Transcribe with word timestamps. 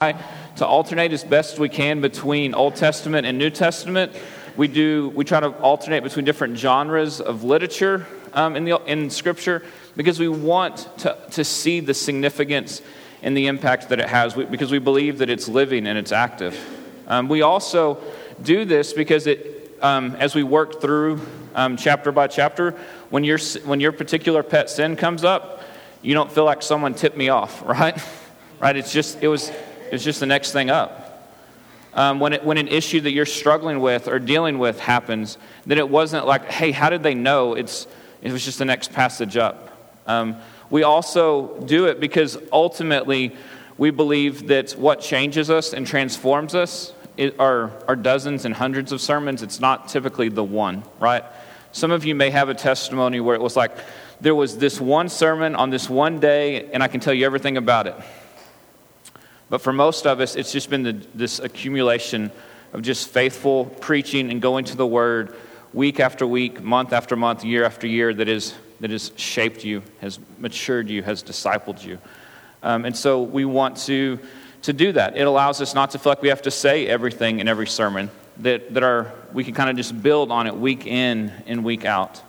to 0.00 0.66
alternate 0.66 1.12
as 1.12 1.22
best 1.22 1.58
we 1.58 1.68
can 1.68 2.00
between 2.00 2.54
Old 2.54 2.74
Testament 2.74 3.26
and 3.26 3.36
New 3.36 3.50
Testament. 3.50 4.16
We 4.56 4.66
do 4.66 5.10
we 5.10 5.26
try 5.26 5.40
to 5.40 5.50
alternate 5.60 6.02
between 6.02 6.24
different 6.24 6.56
genres 6.56 7.20
of 7.20 7.44
literature 7.44 8.06
um, 8.32 8.56
in 8.56 8.64
the 8.64 8.82
in 8.86 9.10
Scripture 9.10 9.62
because 9.96 10.18
we 10.18 10.26
want 10.26 10.88
to, 11.00 11.18
to 11.32 11.44
see 11.44 11.80
the 11.80 11.92
significance 11.92 12.80
and 13.20 13.36
the 13.36 13.46
impact 13.46 13.90
that 13.90 14.00
it 14.00 14.08
has 14.08 14.32
because 14.32 14.72
we 14.72 14.78
believe 14.78 15.18
that 15.18 15.28
it's 15.28 15.48
living 15.48 15.86
and 15.86 15.98
it's 15.98 16.12
active. 16.12 16.58
Um, 17.06 17.28
we 17.28 17.42
also 17.42 17.98
do 18.42 18.64
this 18.64 18.94
because 18.94 19.26
it 19.26 19.76
um, 19.82 20.16
as 20.18 20.34
we 20.34 20.42
work 20.42 20.80
through 20.80 21.20
um, 21.54 21.76
chapter 21.76 22.10
by 22.10 22.26
chapter, 22.26 22.70
when 23.10 23.22
your 23.22 23.38
when 23.66 23.80
your 23.80 23.92
particular 23.92 24.42
pet 24.42 24.70
sin 24.70 24.96
comes 24.96 25.24
up, 25.24 25.60
you 26.00 26.14
don't 26.14 26.32
feel 26.32 26.46
like 26.46 26.62
someone 26.62 26.94
tipped 26.94 27.18
me 27.18 27.28
off, 27.28 27.62
right? 27.66 28.02
right? 28.60 28.76
It's 28.76 28.94
just 28.94 29.22
it 29.22 29.28
was 29.28 29.52
it's 29.92 30.04
just 30.04 30.20
the 30.20 30.26
next 30.26 30.52
thing 30.52 30.70
up. 30.70 31.06
Um, 31.92 32.20
when, 32.20 32.32
it, 32.32 32.44
when 32.44 32.56
an 32.56 32.68
issue 32.68 33.00
that 33.00 33.12
you're 33.12 33.26
struggling 33.26 33.80
with 33.80 34.06
or 34.06 34.18
dealing 34.18 34.58
with 34.58 34.78
happens, 34.78 35.38
then 35.66 35.78
it 35.78 35.88
wasn't 35.88 36.26
like, 36.26 36.44
hey, 36.44 36.70
how 36.70 36.88
did 36.88 37.02
they 37.02 37.14
know? 37.14 37.54
It's, 37.54 37.86
it 38.22 38.32
was 38.32 38.44
just 38.44 38.58
the 38.58 38.64
next 38.64 38.92
passage 38.92 39.36
up. 39.36 39.76
Um, 40.06 40.36
we 40.70 40.84
also 40.84 41.60
do 41.62 41.86
it 41.86 41.98
because 41.98 42.38
ultimately 42.52 43.34
we 43.76 43.90
believe 43.90 44.46
that 44.48 44.72
what 44.72 45.00
changes 45.00 45.50
us 45.50 45.72
and 45.72 45.86
transforms 45.86 46.54
us 46.54 46.92
are, 47.38 47.72
are 47.88 47.96
dozens 47.96 48.44
and 48.44 48.54
hundreds 48.54 48.92
of 48.92 49.00
sermons. 49.00 49.42
It's 49.42 49.58
not 49.58 49.88
typically 49.88 50.28
the 50.28 50.44
one, 50.44 50.84
right? 51.00 51.24
Some 51.72 51.90
of 51.90 52.04
you 52.04 52.14
may 52.14 52.30
have 52.30 52.48
a 52.48 52.54
testimony 52.54 53.20
where 53.20 53.34
it 53.34 53.40
was 53.40 53.56
like, 53.56 53.72
there 54.20 54.34
was 54.34 54.58
this 54.58 54.80
one 54.80 55.08
sermon 55.08 55.54
on 55.54 55.70
this 55.70 55.88
one 55.88 56.20
day, 56.20 56.70
and 56.72 56.82
I 56.82 56.88
can 56.88 57.00
tell 57.00 57.14
you 57.14 57.24
everything 57.26 57.56
about 57.56 57.86
it. 57.86 57.94
But 59.50 59.60
for 59.60 59.72
most 59.72 60.06
of 60.06 60.20
us, 60.20 60.36
it's 60.36 60.52
just 60.52 60.70
been 60.70 60.84
the, 60.84 60.92
this 61.14 61.40
accumulation 61.40 62.30
of 62.72 62.82
just 62.82 63.08
faithful 63.08 63.66
preaching 63.66 64.30
and 64.30 64.40
going 64.40 64.64
to 64.66 64.76
the 64.76 64.86
Word 64.86 65.36
week 65.74 65.98
after 65.98 66.24
week, 66.24 66.62
month 66.62 66.92
after 66.92 67.16
month, 67.16 67.44
year 67.44 67.64
after 67.64 67.88
year 67.88 68.14
that, 68.14 68.28
is, 68.28 68.54
that 68.78 68.90
has 68.90 69.10
shaped 69.16 69.64
you, 69.64 69.82
has 70.00 70.20
matured 70.38 70.88
you, 70.88 71.02
has 71.02 71.22
discipled 71.22 71.84
you. 71.84 71.98
Um, 72.62 72.84
and 72.84 72.96
so 72.96 73.22
we 73.22 73.44
want 73.44 73.76
to, 73.78 74.20
to 74.62 74.72
do 74.72 74.92
that. 74.92 75.16
It 75.16 75.26
allows 75.26 75.60
us 75.60 75.74
not 75.74 75.90
to 75.90 75.98
feel 75.98 76.12
like 76.12 76.22
we 76.22 76.28
have 76.28 76.42
to 76.42 76.50
say 76.52 76.86
everything 76.86 77.40
in 77.40 77.48
every 77.48 77.66
sermon, 77.66 78.08
that, 78.38 78.72
that 78.74 78.84
our, 78.84 79.12
we 79.32 79.42
can 79.42 79.54
kind 79.54 79.68
of 79.68 79.76
just 79.76 80.00
build 80.00 80.30
on 80.30 80.46
it 80.46 80.54
week 80.54 80.86
in 80.86 81.32
and 81.46 81.64
week 81.64 81.84
out. 81.84 82.22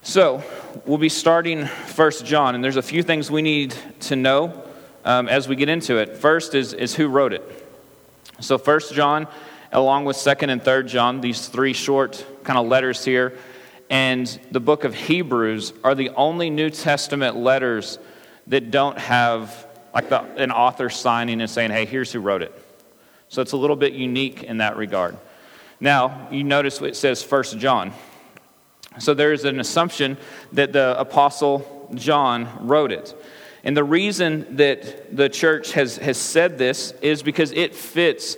So 0.00 0.42
we'll 0.86 0.98
be 0.98 1.10
starting 1.10 1.66
First 1.66 2.24
John, 2.24 2.54
and 2.54 2.64
there's 2.64 2.76
a 2.76 2.82
few 2.82 3.02
things 3.02 3.30
we 3.30 3.42
need 3.42 3.74
to 4.00 4.16
know 4.16 4.64
um, 5.04 5.28
as 5.28 5.48
we 5.48 5.56
get 5.56 5.68
into 5.68 5.96
it. 5.98 6.16
First 6.16 6.54
is, 6.54 6.72
is 6.72 6.94
who 6.94 7.08
wrote 7.08 7.32
it. 7.32 7.68
So, 8.40 8.58
First 8.58 8.94
John, 8.94 9.28
along 9.72 10.04
with 10.04 10.16
Second 10.16 10.50
and 10.50 10.62
Third 10.62 10.88
John, 10.88 11.20
these 11.20 11.48
three 11.48 11.72
short 11.72 12.24
kind 12.44 12.58
of 12.58 12.66
letters 12.66 13.04
here, 13.04 13.38
and 13.90 14.26
the 14.50 14.60
book 14.60 14.84
of 14.84 14.94
Hebrews 14.94 15.72
are 15.84 15.94
the 15.94 16.10
only 16.10 16.50
New 16.50 16.70
Testament 16.70 17.36
letters 17.36 17.98
that 18.48 18.70
don't 18.70 18.98
have 18.98 19.66
like 19.94 20.08
the, 20.08 20.22
an 20.36 20.50
author 20.50 20.88
signing 20.88 21.40
and 21.40 21.50
saying, 21.50 21.70
"Hey, 21.70 21.84
here's 21.84 22.12
who 22.12 22.20
wrote 22.20 22.42
it." 22.42 22.52
So 23.28 23.42
it's 23.42 23.52
a 23.52 23.56
little 23.56 23.76
bit 23.76 23.92
unique 23.92 24.42
in 24.42 24.58
that 24.58 24.76
regard. 24.76 25.16
Now, 25.80 26.28
you 26.30 26.44
notice 26.44 26.80
it 26.80 26.96
says 26.96 27.22
First 27.22 27.58
John. 27.58 27.92
So 28.98 29.14
there's 29.14 29.44
an 29.44 29.58
assumption 29.58 30.16
that 30.52 30.72
the 30.72 30.98
apostle 30.98 31.90
John 31.94 32.66
wrote 32.66 32.92
it. 32.92 33.14
And 33.64 33.76
the 33.76 33.84
reason 33.84 34.56
that 34.56 35.14
the 35.16 35.28
church 35.28 35.72
has, 35.72 35.96
has 35.98 36.18
said 36.18 36.58
this 36.58 36.92
is 37.00 37.22
because 37.22 37.52
it 37.52 37.74
fits. 37.74 38.36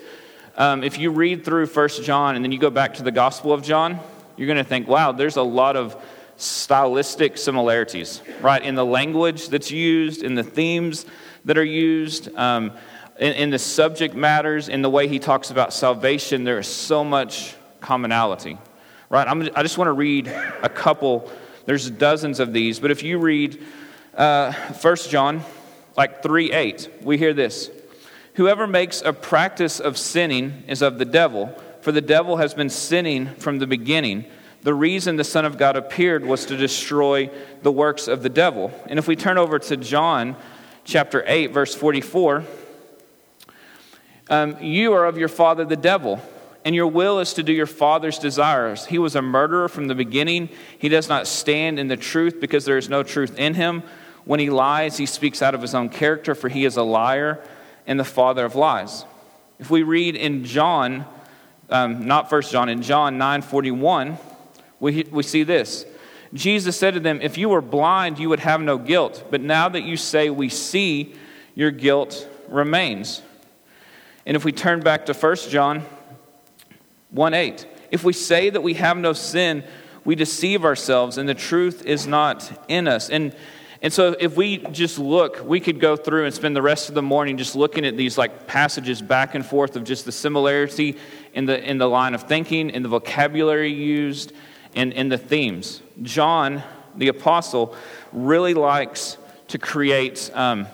Um, 0.57 0.85
if 0.85 0.99
you 0.99 1.11
read 1.11 1.45
through 1.45 1.67
First 1.67 2.05
John 2.05 2.37
and 2.37 2.45
then 2.45 2.53
you 2.53 2.59
go 2.59 2.71
back 2.71 2.95
to 2.95 3.03
the 3.03 3.11
Gospel 3.11 3.53
of 3.53 3.63
John, 3.63 4.01
you're 4.37 4.47
going 4.47 4.59
to 4.59 4.65
think, 4.65 4.87
wow, 4.87 5.13
there's 5.13 5.37
a 5.37 5.43
lot 5.43 5.77
of 5.77 5.97
stylistic 6.37 7.39
similarities, 7.39 8.21
right? 8.41 8.63
In 8.63 8.75
the 8.75 8.85
language 8.85 9.49
that's 9.49 9.71
used, 9.71 10.23
in 10.23 10.35
the 10.35 10.43
themes 10.43 11.07
that 11.45 11.57
are 11.57 11.65
used, 11.65 12.35
um, 12.37 12.73
in, 13.19 13.33
in 13.35 13.51
the 13.51 13.59
subject 13.59 14.15
matters, 14.15 14.69
in 14.69 14.83
the 14.83 14.91
way 14.91 15.09
he 15.09 15.19
talks 15.19 15.51
about 15.51 15.73
salvation, 15.73 16.45
there 16.45 16.59
is 16.59 16.67
so 16.67 17.05
much 17.05 17.55
commonality, 17.81 18.59
right? 19.09 19.27
I'm, 19.29 19.43
I 19.55 19.63
just 19.63 19.79
want 19.79 19.89
to 19.89 19.93
read 19.93 20.27
a 20.27 20.69
couple. 20.69 21.31
There's 21.67 21.89
dozens 21.89 22.41
of 22.41 22.53
these, 22.53 22.81
but 22.81 22.91
if 22.91 23.03
you 23.03 23.19
read 23.19 23.63
uh, 24.17 24.53
1 24.53 24.97
John, 25.09 25.43
like 25.97 26.23
3 26.23 26.53
8, 26.53 26.89
we 27.03 27.19
hear 27.19 27.33
this 27.33 27.71
Whoever 28.35 28.67
makes 28.67 29.03
a 29.03 29.13
practice 29.13 29.81
of 29.81 29.97
sinning 29.97 30.65
is 30.67 30.83
of 30.83 30.99
the 30.99 31.05
devil, 31.05 31.55
for 31.81 31.93
the 31.93 32.01
devil 32.01 32.39
has 32.39 32.55
been 32.55 32.71
sinning 32.71 33.27
from 33.37 33.59
the 33.59 33.67
beginning. 33.67 34.25
The 34.63 34.75
reason 34.75 35.17
the 35.17 35.25
Son 35.25 35.45
of 35.45 35.59
God 35.59 35.77
appeared 35.77 36.25
was 36.25 36.47
to 36.47 36.57
destroy 36.57 37.31
the 37.63 37.71
works 37.71 38.09
of 38.09 38.23
the 38.23 38.31
devil. 38.31 38.73
And 38.87 38.99
if 38.99 39.07
we 39.07 39.15
turn 39.15 39.37
over 39.37 39.59
to 39.59 39.77
John 39.77 40.37
chapter 40.85 41.23
8, 41.27 41.49
verse 41.49 41.75
44, 41.75 42.45
um, 44.31 44.63
you 44.63 44.95
are 44.95 45.05
of 45.05 45.19
your 45.19 45.29
father 45.29 45.67
the 45.67 45.77
devil 45.77 46.23
and 46.65 46.75
your 46.75 46.87
will 46.87 47.21
is 47.21 47.35
to 47.35 47.43
do 47.43 47.53
your 47.53 47.67
father's 47.67 48.19
desires. 48.19 48.87
He 48.87 48.99
was 48.99 49.15
a 49.15 49.23
murderer 49.23 49.69
from 49.69 49.87
the 49.87 49.95
beginning. 49.95 50.49
He 50.79 50.89
does 50.89 51.09
not 51.09 51.27
stand 51.27 51.79
in 51.79 51.89
the 51.89 51.97
truth 51.97 52.41
because 52.41 52.65
there 52.65 52.79
is 52.79 52.89
no 52.89 53.03
truth 53.03 53.39
in 53.39 53.55
him. 53.55 53.83
When 54.25 54.41
he 54.41 54.51
lies, 54.51 54.97
he 54.97 55.07
speaks 55.07 55.43
out 55.43 55.55
of 55.55 55.63
his 55.63 55.75
own 55.75 55.89
character, 55.89 56.35
for 56.35 56.49
he 56.49 56.65
is 56.65 56.77
a 56.77 56.83
liar 56.83 57.39
and 57.87 58.01
the 58.01 58.05
father 58.05 58.45
of 58.45 58.55
lies. 58.55 59.05
If 59.59 59.71
we 59.71 59.83
read 59.83 60.17
in 60.17 60.45
John, 60.45 61.07
um, 61.71 62.07
not 62.07 62.31
First 62.31 62.51
John, 62.51 62.69
in 62.69 62.83
John 62.83 63.19
9:41, 63.19 64.19
we, 64.81 65.05
we 65.11 65.23
see 65.23 65.43
this. 65.43 65.87
Jesus 66.33 66.77
said 66.77 66.95
to 66.95 67.01
them, 67.01 67.21
If 67.23 67.39
you 67.39 67.49
were 67.49 67.61
blind, 67.61 68.19
you 68.19 68.29
would 68.29 68.41
have 68.41 68.61
no 68.61 68.77
guilt. 68.77 69.25
But 69.31 69.41
now 69.41 69.69
that 69.69 69.83
you 69.83 69.97
say 69.97 70.31
we 70.31 70.49
see, 70.49 71.15
your 71.55 71.71
guilt 71.71 72.29
remains. 72.49 73.23
And 74.27 74.37
if 74.37 74.45
we 74.45 74.53
turn 74.53 74.81
back 74.81 75.07
to 75.07 75.15
First 75.15 75.51
John 75.51 75.85
1 77.11 77.35
8, 77.35 77.67
if 77.91 78.03
we 78.03 78.13
say 78.13 78.51
that 78.51 78.63
we 78.63 78.75
have 78.75 78.97
no 78.97 79.13
sin, 79.13 79.63
we 80.05 80.15
deceive 80.15 80.65
ourselves 80.65 81.17
and 81.17 81.29
the 81.29 81.35
truth 81.35 81.85
is 81.87 82.07
not 82.07 82.65
in 82.69 82.89
us. 82.89 83.09
And 83.09 83.35
and 83.85 83.93
so 83.93 84.17
if 84.19 84.35
we 84.35 84.57
just 84.73 84.99
look, 84.99 85.45
we 85.45 85.61
could 85.61 85.79
go 85.79 85.95
through 85.95 86.25
and 86.25 86.33
spend 86.33 86.57
the 86.57 86.63
rest 86.63 86.89
of 86.89 86.95
the 86.95 87.03
morning 87.03 87.37
just 87.37 87.55
looking 87.55 87.85
at 87.85 87.99
these 87.99 88.17
like 88.17 88.47
passages 88.47 89.03
back 89.03 89.35
and 89.35 89.45
forth 89.45 89.77
of 89.77 89.85
just 89.85 90.07
the 90.07 90.11
similarity 90.11 90.97
in 91.35 91.45
the 91.45 91.63
in 91.63 91.77
the 91.77 91.87
line 91.87 92.15
of 92.15 92.23
thinking, 92.23 92.71
in 92.71 92.83
the 92.83 92.89
vocabulary 92.89 93.71
used, 93.71 94.33
and 94.75 94.95
in 94.95 95.11
the 95.11 95.19
themes. 95.19 95.83
John, 96.01 96.63
the 96.97 97.09
apostle, 97.09 97.77
really 98.11 98.55
likes 98.55 99.19
to 99.49 99.59
create 99.59 100.31
um, 100.33 100.67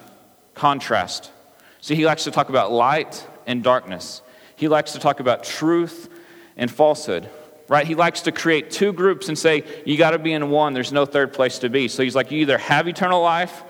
contrast. 0.54 1.32
So 1.81 1.97
he 1.97 2.06
likes 2.06 2.22
to 2.25 2.31
talk 2.31 2.48
about 2.48 2.71
light 2.71 3.27
and 3.44 3.65
darkness. 3.65 4.22
He 4.54 4.69
likes 4.69 4.92
to 4.92 5.00
talk 5.00 5.19
about 5.19 5.42
truth 5.42 6.09
and 6.56 6.71
falsehood 6.71 7.28
right? 7.70 7.86
He 7.86 7.94
likes 7.94 8.22
to 8.22 8.32
create 8.32 8.72
two 8.72 8.92
groups 8.92 9.28
and 9.28 9.38
say, 9.38 9.62
you 9.86 9.97
got 9.97 10.10
to 10.10 10.19
be 10.19 10.32
in 10.32 10.50
one. 10.50 10.75
There's 10.75 10.91
no 10.91 11.06
third 11.06 11.32
place 11.32 11.60
to 11.60 11.69
be. 11.69 11.86
So 11.86 12.03
he's 12.03 12.16
like, 12.16 12.32
you 12.32 12.38
either 12.41 12.58
have 12.58 12.88
eternal 12.88 13.22
life 13.22 13.62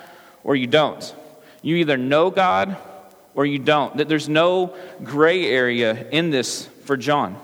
or 0.42 0.56
you 0.56 0.66
don't. 0.66 1.14
You 1.60 1.76
either 1.76 1.98
know 1.98 2.30
God 2.30 2.78
or 3.34 3.44
you 3.44 3.58
don't. 3.58 3.98
That 3.98 4.08
There's 4.08 4.26
no 4.26 4.74
gray 5.04 5.44
area 5.44 6.08
in 6.08 6.30
this 6.30 6.64
for 6.86 6.96
John. 6.96 7.38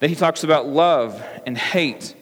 That 0.00 0.10
he 0.10 0.16
talks 0.16 0.44
about 0.44 0.66
love 0.66 1.24
and 1.46 1.56
hate. 1.56 2.14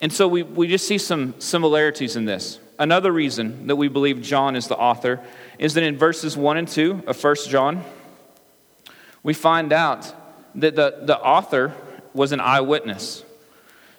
And 0.00 0.10
so 0.10 0.28
we, 0.28 0.44
we 0.44 0.68
just 0.68 0.88
see 0.88 0.96
some 0.96 1.38
similarities 1.38 2.16
in 2.16 2.24
this. 2.24 2.58
Another 2.78 3.12
reason 3.12 3.66
that 3.66 3.76
we 3.76 3.88
believe 3.88 4.22
John 4.22 4.56
is 4.56 4.66
the 4.66 4.78
author 4.78 5.20
is 5.58 5.74
that 5.74 5.82
in 5.82 5.98
verses 5.98 6.38
1 6.38 6.56
and 6.56 6.66
2 6.68 7.02
of 7.06 7.22
1 7.22 7.36
John, 7.48 7.84
we 9.22 9.34
find 9.34 9.74
out 9.74 10.14
that 10.56 10.76
the, 10.76 10.98
the 11.02 11.18
author 11.18 11.74
was 12.12 12.32
an 12.32 12.40
eyewitness. 12.40 13.24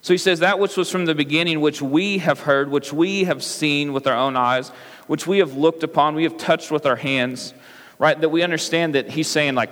So 0.02 0.14
he 0.14 0.18
says, 0.18 0.40
That 0.40 0.60
which 0.60 0.78
was 0.78 0.92
from 0.92 1.06
the 1.06 1.16
beginning, 1.16 1.62
which 1.62 1.82
we 1.82 2.18
have 2.20 2.42
heard, 2.42 2.70
which 2.70 2.92
we 2.92 3.26
have 3.26 3.44
seen 3.44 3.94
with 3.94 4.08
our 4.08 4.16
own 4.16 4.36
eyes, 4.36 4.70
which 5.08 5.28
we 5.28 5.40
have 5.40 5.56
looked 5.56 5.84
upon, 5.84 6.16
we 6.16 6.24
have 6.24 6.38
touched 6.38 6.72
with 6.72 6.86
our 6.86 6.96
hands, 6.96 7.54
right? 8.00 8.20
That 8.20 8.30
we 8.30 8.44
understand 8.44 8.96
that 8.96 9.10
he's 9.10 9.28
saying, 9.28 9.56
like, 9.56 9.72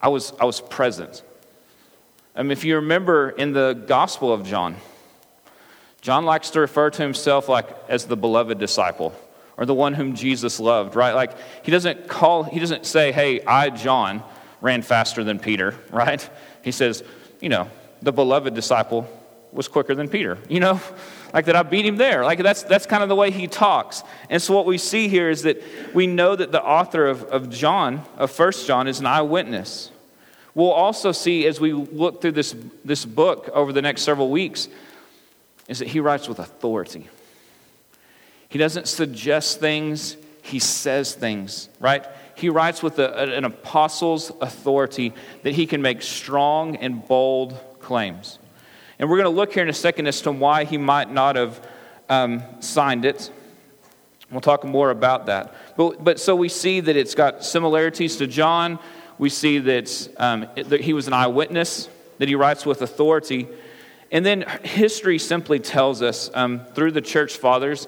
I 0.00 0.08
was, 0.08 0.32
I 0.40 0.44
was 0.44 0.60
present. 0.60 1.22
I 2.34 2.42
mean, 2.42 2.50
if 2.50 2.64
you 2.64 2.76
remember 2.76 3.30
in 3.30 3.52
the 3.52 3.74
Gospel 3.86 4.32
of 4.32 4.46
John, 4.46 4.76
John 6.00 6.24
likes 6.24 6.50
to 6.50 6.60
refer 6.60 6.90
to 6.90 7.02
himself 7.02 7.48
like 7.48 7.68
as 7.88 8.06
the 8.06 8.16
beloved 8.16 8.58
disciple 8.58 9.14
or 9.56 9.66
the 9.66 9.74
one 9.74 9.94
whom 9.94 10.16
Jesus 10.16 10.58
loved, 10.58 10.96
right? 10.96 11.12
Like 11.12 11.32
he 11.62 11.70
doesn't 11.70 12.08
call, 12.08 12.42
he 12.42 12.58
doesn't 12.58 12.86
say, 12.86 13.12
hey, 13.12 13.42
I, 13.44 13.70
John, 13.70 14.24
ran 14.62 14.80
faster 14.80 15.22
than 15.22 15.38
Peter, 15.38 15.74
right? 15.90 16.26
He 16.62 16.72
says, 16.72 17.04
you 17.40 17.50
know, 17.50 17.68
the 18.00 18.12
beloved 18.12 18.54
disciple 18.54 19.06
was 19.52 19.68
quicker 19.68 19.94
than 19.94 20.08
Peter, 20.08 20.38
you 20.48 20.60
know? 20.60 20.80
like 21.34 21.44
that 21.46 21.56
I 21.56 21.62
beat 21.62 21.84
him 21.84 21.96
there. 21.96 22.24
Like 22.24 22.42
that's, 22.42 22.62
that's 22.62 22.86
kind 22.86 23.02
of 23.02 23.10
the 23.10 23.14
way 23.14 23.30
he 23.30 23.46
talks. 23.46 24.02
And 24.30 24.40
so 24.40 24.54
what 24.54 24.64
we 24.64 24.78
see 24.78 25.08
here 25.08 25.28
is 25.28 25.42
that 25.42 25.62
we 25.94 26.06
know 26.06 26.34
that 26.34 26.52
the 26.52 26.62
author 26.62 27.06
of, 27.06 27.24
of 27.24 27.50
John, 27.50 28.02
of 28.16 28.30
First 28.30 28.66
John, 28.66 28.88
is 28.88 29.00
an 29.00 29.06
eyewitness. 29.06 29.90
We'll 30.54 30.70
also 30.70 31.12
see 31.12 31.46
as 31.46 31.60
we 31.60 31.72
look 31.72 32.20
through 32.20 32.32
this, 32.32 32.54
this 32.84 33.04
book 33.04 33.48
over 33.52 33.72
the 33.72 33.82
next 33.82 34.02
several 34.02 34.30
weeks 34.30 34.68
is 35.68 35.78
that 35.78 35.88
he 35.88 36.00
writes 36.00 36.28
with 36.28 36.38
authority. 36.38 37.08
He 38.48 38.58
doesn't 38.58 38.88
suggest 38.88 39.60
things, 39.60 40.16
he 40.42 40.58
says 40.58 41.14
things, 41.14 41.70
right? 41.80 42.04
He 42.42 42.48
writes 42.48 42.82
with 42.82 42.98
a, 42.98 43.36
an 43.36 43.44
apostle's 43.44 44.32
authority 44.40 45.14
that 45.44 45.54
he 45.54 45.64
can 45.64 45.80
make 45.80 46.02
strong 46.02 46.74
and 46.74 47.06
bold 47.06 47.56
claims. 47.78 48.40
And 48.98 49.08
we're 49.08 49.18
going 49.18 49.32
to 49.32 49.36
look 49.36 49.52
here 49.52 49.62
in 49.62 49.68
a 49.68 49.72
second 49.72 50.08
as 50.08 50.20
to 50.22 50.32
why 50.32 50.64
he 50.64 50.76
might 50.76 51.08
not 51.08 51.36
have 51.36 51.64
um, 52.08 52.42
signed 52.58 53.04
it. 53.04 53.30
We'll 54.32 54.40
talk 54.40 54.64
more 54.64 54.90
about 54.90 55.26
that. 55.26 55.54
But, 55.76 56.02
but 56.02 56.18
so 56.18 56.34
we 56.34 56.48
see 56.48 56.80
that 56.80 56.96
it's 56.96 57.14
got 57.14 57.44
similarities 57.44 58.16
to 58.16 58.26
John. 58.26 58.80
We 59.18 59.28
see 59.28 59.60
that, 59.60 60.08
um, 60.16 60.48
that 60.56 60.80
he 60.80 60.94
was 60.94 61.06
an 61.06 61.12
eyewitness, 61.12 61.88
that 62.18 62.26
he 62.26 62.34
writes 62.34 62.66
with 62.66 62.82
authority. 62.82 63.46
And 64.10 64.26
then 64.26 64.44
history 64.64 65.20
simply 65.20 65.60
tells 65.60 66.02
us 66.02 66.28
um, 66.34 66.64
through 66.74 66.90
the 66.90 67.02
church 67.02 67.36
fathers, 67.36 67.86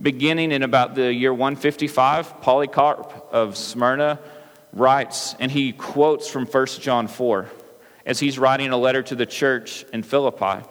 beginning 0.00 0.52
in 0.52 0.62
about 0.62 0.94
the 0.94 1.12
year 1.12 1.32
155, 1.32 2.40
Polycarp 2.40 3.28
of 3.32 3.56
Smyrna 3.56 4.18
writes, 4.72 5.34
and 5.38 5.50
he 5.50 5.72
quotes 5.72 6.28
from 6.28 6.46
1 6.46 6.66
John 6.66 7.08
4 7.08 7.48
as 8.06 8.20
he's 8.20 8.38
writing 8.38 8.70
a 8.70 8.76
letter 8.76 9.02
to 9.02 9.14
the 9.14 9.26
church 9.26 9.84
in 9.92 10.02
Philippi. 10.02 10.66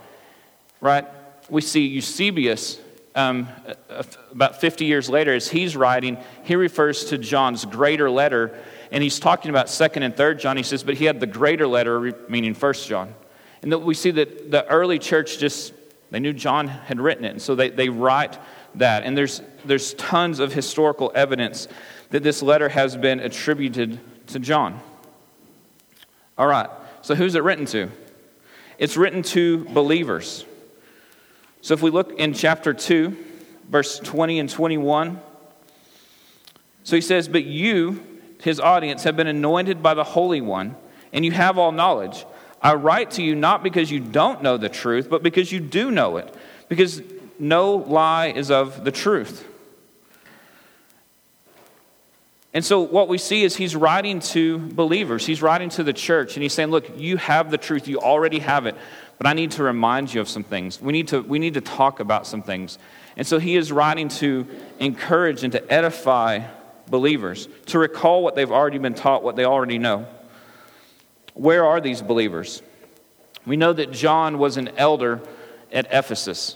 Right? 0.81 1.07
We 1.49 1.61
see 1.61 1.87
Eusebius 1.87 2.79
um, 3.15 3.47
about 4.31 4.59
50 4.59 4.85
years 4.85 5.09
later, 5.09 5.33
as 5.33 5.47
he's 5.47 5.75
writing, 5.75 6.17
he 6.43 6.55
refers 6.55 7.05
to 7.05 7.17
John's 7.17 7.65
greater 7.65 8.09
letter, 8.09 8.57
and 8.91 9.03
he's 9.03 9.19
talking 9.19 9.49
about 9.49 9.67
2nd 9.67 10.01
and 10.01 10.15
3rd 10.15 10.39
John. 10.39 10.57
He 10.57 10.63
says, 10.63 10.83
but 10.83 10.95
he 10.95 11.05
had 11.05 11.19
the 11.19 11.27
greater 11.27 11.67
letter, 11.67 12.13
meaning 12.27 12.55
1st 12.55 12.87
John. 12.87 13.15
And 13.61 13.71
that 13.71 13.79
we 13.79 13.93
see 13.93 14.11
that 14.11 14.51
the 14.51 14.67
early 14.67 14.99
church 14.99 15.37
just, 15.37 15.73
they 16.11 16.19
knew 16.19 16.33
John 16.33 16.67
had 16.67 16.99
written 16.99 17.25
it, 17.25 17.29
and 17.29 17.41
so 17.41 17.55
they, 17.55 17.69
they 17.69 17.89
write 17.89 18.37
that. 18.75 19.03
And 19.03 19.17
there's, 19.17 19.41
there's 19.65 19.93
tons 19.95 20.39
of 20.39 20.53
historical 20.53 21.11
evidence 21.15 21.67
that 22.09 22.23
this 22.23 22.41
letter 22.41 22.69
has 22.69 22.95
been 22.95 23.19
attributed 23.19 23.99
to 24.27 24.39
John. 24.39 24.79
All 26.37 26.47
right, 26.47 26.69
so 27.01 27.15
who's 27.15 27.35
it 27.35 27.43
written 27.43 27.65
to? 27.67 27.89
It's 28.77 28.97
written 28.97 29.21
to 29.23 29.65
believers. 29.65 30.45
So 31.61 31.73
if 31.73 31.81
we 31.81 31.91
look 31.91 32.13
in 32.13 32.33
chapter 32.33 32.73
2, 32.73 33.15
verse 33.69 33.99
20 33.99 34.39
and 34.39 34.49
21, 34.49 35.21
so 36.83 36.95
he 36.95 37.01
says, 37.01 37.27
But 37.27 37.45
you, 37.45 38.03
his 38.41 38.59
audience, 38.59 39.03
have 39.03 39.15
been 39.15 39.27
anointed 39.27 39.81
by 39.81 39.93
the 39.93 40.03
Holy 40.03 40.41
One, 40.41 40.75
and 41.11 41.23
you 41.23 41.31
have 41.31 41.57
all 41.57 41.71
knowledge. 41.71 42.25
I 42.61 42.75
write 42.75 43.11
to 43.11 43.23
you 43.23 43.35
not 43.35 43.63
because 43.63 43.91
you 43.91 43.99
don't 43.99 44.41
know 44.41 44.57
the 44.57 44.69
truth, 44.69 45.09
but 45.09 45.23
because 45.23 45.51
you 45.51 45.59
do 45.59 45.91
know 45.91 46.17
it, 46.17 46.33
because 46.69 47.01
no 47.43 47.75
lie 47.75 48.27
is 48.27 48.49
of 48.49 48.83
the 48.83 48.91
truth. 48.91 49.47
And 52.53 52.63
so, 52.63 52.81
what 52.81 53.07
we 53.07 53.17
see 53.17 53.43
is 53.43 53.55
he's 53.55 53.75
writing 53.75 54.19
to 54.19 54.59
believers. 54.59 55.25
He's 55.25 55.41
writing 55.41 55.69
to 55.69 55.83
the 55.83 55.93
church, 55.93 56.35
and 56.35 56.43
he's 56.43 56.53
saying, 56.53 56.69
Look, 56.69 56.99
you 56.99 57.17
have 57.17 57.49
the 57.49 57.57
truth. 57.57 57.87
You 57.87 57.99
already 57.99 58.39
have 58.39 58.67
it. 58.67 58.75
But 59.17 59.27
I 59.27 59.33
need 59.33 59.51
to 59.51 59.63
remind 59.63 60.13
you 60.13 60.21
of 60.21 60.29
some 60.29 60.43
things. 60.43 60.79
We 60.79 60.93
need 60.93 61.07
to, 61.09 61.21
we 61.21 61.39
need 61.39 61.55
to 61.55 61.61
talk 61.61 61.99
about 61.99 62.27
some 62.27 62.43
things. 62.43 62.77
And 63.17 63.25
so, 63.25 63.39
he 63.39 63.55
is 63.55 63.71
writing 63.71 64.07
to 64.09 64.45
encourage 64.79 65.43
and 65.43 65.51
to 65.53 65.73
edify 65.73 66.41
believers, 66.87 67.47
to 67.67 67.79
recall 67.79 68.23
what 68.23 68.35
they've 68.35 68.51
already 68.51 68.77
been 68.77 68.93
taught, 68.93 69.23
what 69.23 69.35
they 69.35 69.45
already 69.45 69.79
know. 69.79 70.05
Where 71.33 71.65
are 71.65 71.81
these 71.81 72.03
believers? 72.03 72.61
We 73.47 73.57
know 73.57 73.73
that 73.73 73.91
John 73.91 74.37
was 74.37 74.57
an 74.57 74.69
elder 74.77 75.21
at 75.71 75.87
Ephesus. 75.91 76.55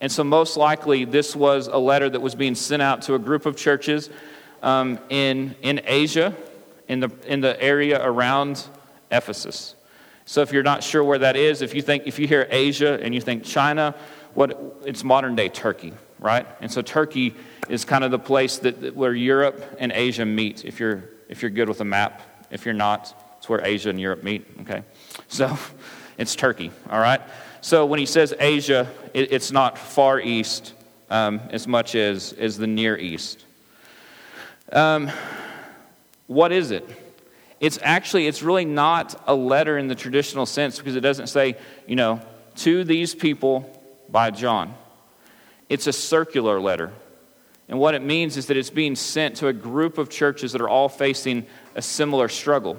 And 0.00 0.10
so, 0.12 0.22
most 0.22 0.56
likely, 0.56 1.04
this 1.04 1.34
was 1.34 1.66
a 1.66 1.78
letter 1.78 2.08
that 2.08 2.20
was 2.20 2.34
being 2.34 2.54
sent 2.54 2.82
out 2.82 3.02
to 3.02 3.14
a 3.14 3.18
group 3.18 3.46
of 3.46 3.56
churches 3.56 4.10
um, 4.62 4.98
in, 5.08 5.56
in 5.62 5.80
Asia, 5.84 6.36
in 6.86 7.00
the, 7.00 7.10
in 7.26 7.40
the 7.40 7.60
area 7.60 8.04
around 8.04 8.64
Ephesus. 9.10 9.74
So, 10.24 10.40
if 10.42 10.52
you're 10.52 10.62
not 10.62 10.84
sure 10.84 11.02
where 11.02 11.18
that 11.18 11.36
is, 11.36 11.62
if 11.62 11.74
you, 11.74 11.82
think, 11.82 12.06
if 12.06 12.18
you 12.18 12.28
hear 12.28 12.46
Asia 12.50 12.98
and 13.02 13.12
you 13.12 13.20
think 13.20 13.42
China, 13.42 13.94
what, 14.34 14.78
it's 14.84 15.02
modern 15.02 15.34
day 15.34 15.48
Turkey, 15.48 15.92
right? 16.20 16.46
And 16.60 16.70
so, 16.70 16.80
Turkey 16.80 17.34
is 17.68 17.84
kind 17.84 18.04
of 18.04 18.12
the 18.12 18.20
place 18.20 18.58
that, 18.58 18.94
where 18.94 19.14
Europe 19.14 19.76
and 19.80 19.90
Asia 19.90 20.24
meet, 20.24 20.64
if 20.64 20.78
you're, 20.78 21.04
if 21.28 21.42
you're 21.42 21.50
good 21.50 21.68
with 21.68 21.80
a 21.80 21.84
map. 21.84 22.22
If 22.50 22.64
you're 22.64 22.74
not, 22.74 23.34
it's 23.38 23.48
where 23.48 23.64
Asia 23.64 23.90
and 23.90 24.00
Europe 24.00 24.22
meet, 24.22 24.46
okay? 24.62 24.82
So, 25.26 25.58
it's 26.18 26.36
Turkey, 26.36 26.70
all 26.90 27.00
right? 27.00 27.22
So 27.60 27.86
when 27.86 27.98
he 27.98 28.06
says 28.06 28.34
Asia, 28.38 28.90
it, 29.14 29.32
it's 29.32 29.50
not 29.50 29.78
far 29.78 30.20
east 30.20 30.74
um, 31.10 31.40
as 31.50 31.66
much 31.66 31.94
as, 31.94 32.32
as 32.34 32.58
the 32.58 32.66
Near 32.66 32.96
East. 32.96 33.44
Um, 34.72 35.10
what 36.26 36.52
is 36.52 36.70
it? 36.70 36.86
It's 37.60 37.78
actually, 37.82 38.26
it's 38.26 38.42
really 38.42 38.64
not 38.64 39.20
a 39.26 39.34
letter 39.34 39.78
in 39.78 39.88
the 39.88 39.94
traditional 39.94 40.46
sense 40.46 40.78
because 40.78 40.94
it 40.94 41.00
doesn't 41.00 41.28
say, 41.28 41.56
you 41.86 41.96
know, 41.96 42.20
to 42.56 42.84
these 42.84 43.14
people 43.14 43.82
by 44.08 44.30
John. 44.30 44.74
It's 45.68 45.86
a 45.86 45.92
circular 45.92 46.60
letter. 46.60 46.92
And 47.68 47.78
what 47.78 47.94
it 47.94 48.02
means 48.02 48.36
is 48.36 48.46
that 48.46 48.56
it's 48.56 48.70
being 48.70 48.96
sent 48.96 49.36
to 49.36 49.48
a 49.48 49.52
group 49.52 49.98
of 49.98 50.08
churches 50.08 50.52
that 50.52 50.60
are 50.60 50.68
all 50.68 50.88
facing 50.88 51.46
a 51.74 51.82
similar 51.82 52.28
struggle. 52.28 52.78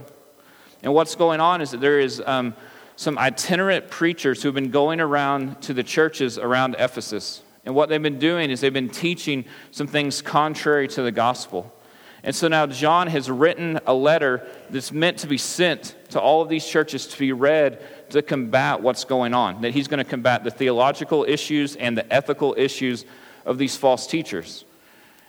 And 0.81 0.93
what's 0.93 1.15
going 1.15 1.39
on 1.39 1.61
is 1.61 1.71
that 1.71 1.81
there 1.81 1.99
is 1.99 2.21
um, 2.25 2.55
some 2.99 3.17
itinerant 3.17 3.89
preachers 3.89 4.43
who've 4.43 4.53
been 4.53 4.71
going 4.71 4.99
around 4.99 5.61
to 5.61 5.73
the 5.73 5.83
churches 5.83 6.37
around 6.37 6.75
Ephesus. 6.77 7.41
And 7.63 7.73
what 7.73 7.87
they've 7.87 8.03
been 8.03 8.19
doing 8.19 8.51
is 8.51 8.59
they've 8.59 8.73
been 8.73 8.89
teaching 8.89 9.45
some 9.71 9.87
things 9.87 10.21
contrary 10.21 10.89
to 10.89 11.01
the 11.01 11.11
gospel. 11.13 11.73
And 12.23 12.35
so 12.35 12.49
now 12.49 12.65
John 12.65 13.07
has 13.07 13.31
written 13.31 13.79
a 13.87 13.93
letter 13.93 14.45
that's 14.69 14.91
meant 14.91 15.19
to 15.19 15.27
be 15.27 15.37
sent 15.37 15.95
to 16.09 16.19
all 16.19 16.41
of 16.41 16.49
these 16.49 16.67
churches 16.67 17.07
to 17.07 17.17
be 17.17 17.31
read 17.31 17.81
to 18.09 18.21
combat 18.21 18.81
what's 18.81 19.05
going 19.05 19.33
on. 19.33 19.61
That 19.61 19.71
he's 19.71 19.87
going 19.87 20.03
to 20.03 20.09
combat 20.09 20.43
the 20.43 20.51
theological 20.51 21.23
issues 21.23 21.77
and 21.77 21.97
the 21.97 22.13
ethical 22.13 22.53
issues 22.57 23.05
of 23.45 23.57
these 23.57 23.77
false 23.77 24.07
teachers. 24.07 24.65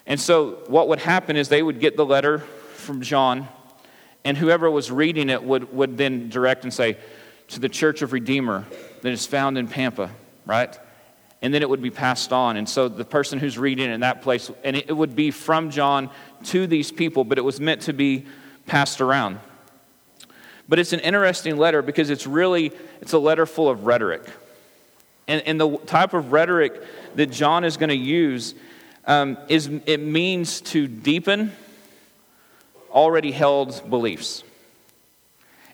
And 0.06 0.18
so 0.18 0.64
what 0.66 0.88
would 0.88 0.98
happen 0.98 1.36
is 1.36 1.48
they 1.48 1.62
would 1.62 1.78
get 1.78 1.96
the 1.96 2.04
letter 2.04 2.40
from 2.40 3.00
John, 3.00 3.46
and 4.24 4.36
whoever 4.36 4.68
was 4.68 4.90
reading 4.90 5.30
it 5.30 5.44
would, 5.44 5.72
would 5.72 5.96
then 5.96 6.30
direct 6.30 6.64
and 6.64 6.74
say, 6.74 6.98
to 7.50 7.60
the 7.60 7.68
Church 7.68 8.02
of 8.02 8.12
Redeemer 8.12 8.66
that 9.02 9.10
is 9.10 9.26
found 9.26 9.58
in 9.58 9.68
Pampa, 9.68 10.10
right? 10.46 10.78
And 11.42 11.52
then 11.54 11.62
it 11.62 11.70
would 11.70 11.82
be 11.82 11.90
passed 11.90 12.32
on. 12.32 12.56
And 12.56 12.68
so 12.68 12.88
the 12.88 13.04
person 13.04 13.38
who's 13.38 13.58
reading 13.58 13.90
in 13.90 14.00
that 14.00 14.22
place, 14.22 14.50
and 14.62 14.76
it 14.76 14.96
would 14.96 15.16
be 15.16 15.30
from 15.30 15.70
John 15.70 16.10
to 16.44 16.66
these 16.66 16.92
people, 16.92 17.24
but 17.24 17.38
it 17.38 17.44
was 17.44 17.60
meant 17.60 17.82
to 17.82 17.92
be 17.92 18.26
passed 18.66 19.00
around. 19.00 19.38
But 20.68 20.78
it's 20.78 20.92
an 20.92 21.00
interesting 21.00 21.56
letter 21.56 21.82
because 21.82 22.10
it's 22.10 22.26
really 22.26 22.72
it's 23.00 23.12
a 23.12 23.18
letter 23.18 23.46
full 23.46 23.68
of 23.68 23.86
rhetoric. 23.86 24.22
And, 25.26 25.42
and 25.46 25.60
the 25.60 25.78
type 25.78 26.14
of 26.14 26.32
rhetoric 26.32 26.80
that 27.16 27.26
John 27.26 27.64
is 27.64 27.76
going 27.76 27.88
to 27.88 27.96
use 27.96 28.54
um, 29.06 29.38
is 29.48 29.68
it 29.86 30.00
means 30.00 30.60
to 30.60 30.86
deepen 30.86 31.52
already 32.90 33.32
held 33.32 33.88
beliefs. 33.88 34.44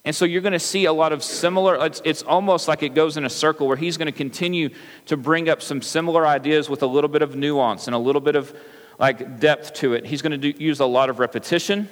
And 0.06 0.14
so 0.14 0.24
you're 0.24 0.40
going 0.40 0.52
to 0.52 0.60
see 0.60 0.84
a 0.84 0.92
lot 0.92 1.12
of 1.12 1.24
similar, 1.24 1.84
it's, 1.84 2.00
it's, 2.04 2.22
almost 2.22 2.68
like 2.68 2.84
it 2.84 2.94
goes 2.94 3.16
in 3.16 3.24
a 3.24 3.28
circle 3.28 3.66
where 3.66 3.76
he's 3.76 3.96
going 3.96 4.06
to 4.06 4.16
continue 4.16 4.70
to 5.06 5.16
bring 5.16 5.48
up 5.48 5.60
some 5.60 5.82
similar 5.82 6.24
ideas 6.24 6.70
with 6.70 6.84
a 6.84 6.86
little 6.86 7.08
bit 7.08 7.22
of 7.22 7.34
nuance 7.34 7.88
and 7.88 7.94
a 7.94 7.98
little 7.98 8.20
bit 8.20 8.36
of 8.36 8.56
like 9.00 9.40
depth 9.40 9.74
to 9.74 9.94
it. 9.94 10.06
He's 10.06 10.22
going 10.22 10.40
to 10.40 10.52
do, 10.52 10.56
use 10.64 10.78
a 10.78 10.86
lot 10.86 11.10
of 11.10 11.18
repetition. 11.18 11.88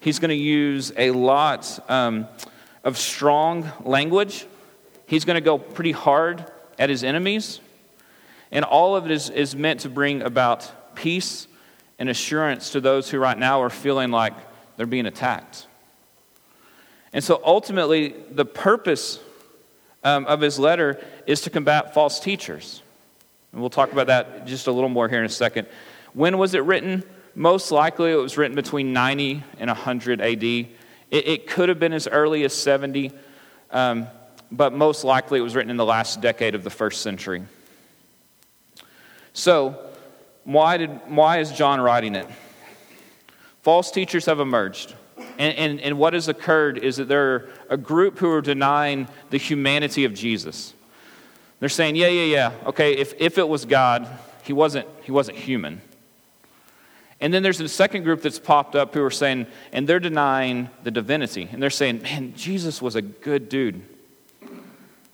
He's 0.00 0.18
going 0.18 0.30
to 0.30 0.34
use 0.34 0.90
a 0.96 1.10
lot 1.10 1.78
um, 1.90 2.28
of 2.82 2.96
strong 2.96 3.70
language. 3.84 4.46
He's 5.04 5.26
going 5.26 5.34
to 5.34 5.42
go 5.42 5.58
pretty 5.58 5.92
hard 5.92 6.50
at 6.78 6.88
his 6.88 7.04
enemies. 7.04 7.60
And 8.50 8.64
all 8.64 8.96
of 8.96 9.04
it 9.04 9.10
is, 9.10 9.28
is 9.28 9.54
meant 9.54 9.80
to 9.80 9.90
bring 9.90 10.22
about 10.22 10.96
peace 10.96 11.46
and 11.98 12.08
assurance 12.08 12.70
to 12.70 12.80
those 12.80 13.10
who 13.10 13.18
right 13.18 13.38
now 13.38 13.60
are 13.60 13.68
feeling 13.68 14.10
like 14.10 14.32
they're 14.78 14.86
being 14.86 15.04
attacked. 15.04 15.66
And 17.12 17.24
so 17.24 17.40
ultimately, 17.44 18.14
the 18.30 18.44
purpose 18.44 19.20
um, 20.04 20.26
of 20.26 20.40
his 20.40 20.58
letter 20.58 21.04
is 21.26 21.40
to 21.42 21.50
combat 21.50 21.92
false 21.92 22.20
teachers. 22.20 22.82
And 23.52 23.60
we'll 23.60 23.70
talk 23.70 23.92
about 23.92 24.06
that 24.06 24.46
just 24.46 24.66
a 24.66 24.72
little 24.72 24.88
more 24.88 25.08
here 25.08 25.18
in 25.18 25.24
a 25.24 25.28
second. 25.28 25.66
When 26.12 26.38
was 26.38 26.54
it 26.54 26.64
written? 26.64 27.04
Most 27.34 27.72
likely 27.72 28.12
it 28.12 28.16
was 28.16 28.36
written 28.36 28.54
between 28.54 28.92
90 28.92 29.42
and 29.58 29.68
100 29.68 30.20
AD. 30.20 30.44
It, 30.44 30.68
it 31.10 31.46
could 31.46 31.68
have 31.68 31.78
been 31.78 31.92
as 31.92 32.06
early 32.06 32.44
as 32.44 32.54
70, 32.54 33.12
um, 33.70 34.06
but 34.50 34.72
most 34.72 35.04
likely 35.04 35.38
it 35.38 35.42
was 35.42 35.54
written 35.54 35.70
in 35.70 35.76
the 35.76 35.84
last 35.84 36.20
decade 36.20 36.54
of 36.54 36.64
the 36.64 36.70
first 36.70 37.02
century. 37.02 37.42
So, 39.32 39.78
why, 40.44 40.76
did, 40.76 40.90
why 41.06 41.38
is 41.38 41.52
John 41.52 41.80
writing 41.80 42.14
it? 42.14 42.26
False 43.62 43.90
teachers 43.90 44.26
have 44.26 44.40
emerged. 44.40 44.94
And, 45.40 45.56
and, 45.56 45.80
and 45.80 45.98
what 45.98 46.12
has 46.12 46.28
occurred 46.28 46.76
is 46.76 46.98
that 46.98 47.08
there 47.08 47.32
are 47.32 47.50
a 47.70 47.78
group 47.78 48.18
who 48.18 48.30
are 48.30 48.42
denying 48.42 49.08
the 49.30 49.38
humanity 49.38 50.04
of 50.04 50.12
Jesus. 50.12 50.74
They're 51.60 51.70
saying, 51.70 51.96
yeah, 51.96 52.08
yeah, 52.08 52.24
yeah, 52.24 52.52
okay, 52.66 52.92
if, 52.92 53.14
if 53.18 53.38
it 53.38 53.48
was 53.48 53.64
God, 53.64 54.06
he 54.42 54.52
wasn't, 54.52 54.86
he 55.00 55.12
wasn't 55.12 55.38
human. 55.38 55.80
And 57.22 57.32
then 57.32 57.42
there's 57.42 57.58
a 57.58 57.70
second 57.70 58.02
group 58.02 58.20
that's 58.20 58.38
popped 58.38 58.76
up 58.76 58.92
who 58.92 59.02
are 59.02 59.10
saying, 59.10 59.46
and 59.72 59.88
they're 59.88 59.98
denying 59.98 60.68
the 60.82 60.90
divinity. 60.90 61.48
And 61.50 61.62
they're 61.62 61.70
saying, 61.70 62.02
man, 62.02 62.34
Jesus 62.36 62.82
was 62.82 62.94
a 62.94 63.00
good 63.00 63.48
dude. 63.48 63.80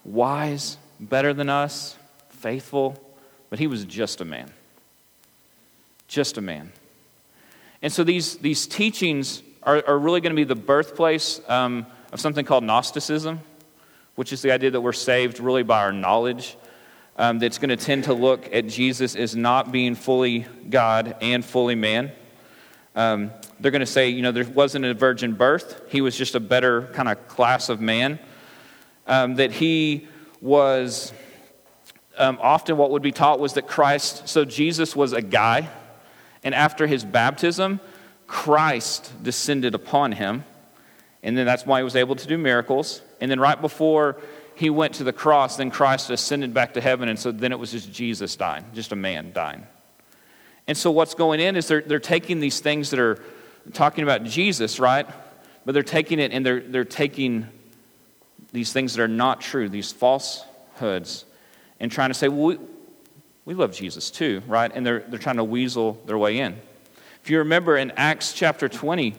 Wise, 0.04 0.76
better 0.98 1.34
than 1.34 1.48
us, 1.48 1.96
faithful, 2.30 3.00
but 3.48 3.60
he 3.60 3.68
was 3.68 3.84
just 3.84 4.20
a 4.20 4.24
man. 4.24 4.50
Just 6.08 6.36
a 6.36 6.40
man. 6.40 6.72
And 7.80 7.92
so 7.92 8.02
these, 8.02 8.38
these 8.38 8.66
teachings 8.66 9.44
are, 9.66 9.82
are 9.86 9.98
really 9.98 10.20
going 10.20 10.30
to 10.30 10.36
be 10.36 10.44
the 10.44 10.54
birthplace 10.54 11.40
um, 11.48 11.86
of 12.12 12.20
something 12.20 12.46
called 12.46 12.64
Gnosticism, 12.64 13.40
which 14.14 14.32
is 14.32 14.40
the 14.40 14.52
idea 14.52 14.70
that 14.70 14.80
we're 14.80 14.92
saved 14.92 15.40
really 15.40 15.64
by 15.64 15.82
our 15.82 15.92
knowledge. 15.92 16.56
Um, 17.18 17.38
that's 17.38 17.56
going 17.56 17.70
to 17.70 17.78
tend 17.78 18.04
to 18.04 18.14
look 18.14 18.52
at 18.54 18.66
Jesus 18.66 19.16
as 19.16 19.34
not 19.34 19.72
being 19.72 19.94
fully 19.94 20.46
God 20.68 21.16
and 21.22 21.42
fully 21.42 21.74
man. 21.74 22.12
Um, 22.94 23.30
they're 23.58 23.70
going 23.70 23.80
to 23.80 23.86
say, 23.86 24.10
you 24.10 24.20
know, 24.20 24.32
there 24.32 24.44
wasn't 24.44 24.84
a 24.84 24.92
virgin 24.92 25.32
birth. 25.32 25.80
He 25.88 26.02
was 26.02 26.14
just 26.14 26.34
a 26.34 26.40
better 26.40 26.90
kind 26.92 27.08
of 27.08 27.26
class 27.26 27.70
of 27.70 27.80
man. 27.80 28.18
Um, 29.06 29.36
that 29.36 29.50
he 29.50 30.08
was 30.42 31.12
um, 32.18 32.38
often 32.40 32.76
what 32.76 32.90
would 32.90 33.02
be 33.02 33.12
taught 33.12 33.40
was 33.40 33.54
that 33.54 33.66
Christ, 33.66 34.28
so 34.28 34.44
Jesus 34.44 34.94
was 34.94 35.14
a 35.14 35.22
guy, 35.22 35.70
and 36.44 36.54
after 36.54 36.86
his 36.86 37.02
baptism, 37.02 37.80
Christ 38.26 39.12
descended 39.22 39.74
upon 39.74 40.12
him. 40.12 40.44
And 41.22 41.36
then 41.36 41.46
that's 41.46 41.66
why 41.66 41.80
he 41.80 41.84
was 41.84 41.96
able 41.96 42.16
to 42.16 42.26
do 42.26 42.38
miracles. 42.38 43.02
And 43.20 43.30
then 43.30 43.40
right 43.40 43.60
before 43.60 44.16
he 44.54 44.70
went 44.70 44.94
to 44.94 45.04
the 45.04 45.12
cross, 45.12 45.56
then 45.56 45.70
Christ 45.70 46.10
ascended 46.10 46.54
back 46.54 46.74
to 46.74 46.80
heaven, 46.80 47.08
and 47.08 47.18
so 47.18 47.30
then 47.30 47.52
it 47.52 47.58
was 47.58 47.72
just 47.72 47.92
Jesus 47.92 48.36
dying, 48.36 48.64
just 48.72 48.90
a 48.90 48.96
man 48.96 49.32
dying. 49.32 49.66
And 50.66 50.76
so 50.76 50.90
what's 50.90 51.14
going 51.14 51.40
in 51.40 51.56
is 51.56 51.68
they're, 51.68 51.82
they're 51.82 52.00
taking 52.00 52.40
these 52.40 52.60
things 52.60 52.90
that 52.90 52.98
are 52.98 53.22
talking 53.72 54.02
about 54.02 54.24
Jesus, 54.24 54.80
right? 54.80 55.06
But 55.64 55.72
they're 55.72 55.82
taking 55.82 56.18
it 56.18 56.32
and 56.32 56.44
they're, 56.44 56.60
they're 56.60 56.84
taking 56.84 57.46
these 58.52 58.72
things 58.72 58.94
that 58.94 59.02
are 59.02 59.08
not 59.08 59.40
true, 59.40 59.68
these 59.68 59.92
falsehoods, 59.92 61.24
and 61.78 61.92
trying 61.92 62.08
to 62.10 62.14
say, 62.14 62.28
well, 62.28 62.46
we, 62.46 62.58
we 63.44 63.54
love 63.54 63.72
Jesus 63.74 64.10
too, 64.10 64.42
right? 64.46 64.70
And 64.74 64.86
they're, 64.86 65.00
they're 65.00 65.18
trying 65.18 65.36
to 65.36 65.44
weasel 65.44 66.00
their 66.06 66.18
way 66.18 66.38
in. 66.38 66.56
If 67.26 67.30
you 67.30 67.38
remember 67.38 67.76
in 67.76 67.90
Acts 67.96 68.32
chapter 68.32 68.68
20, 68.68 69.12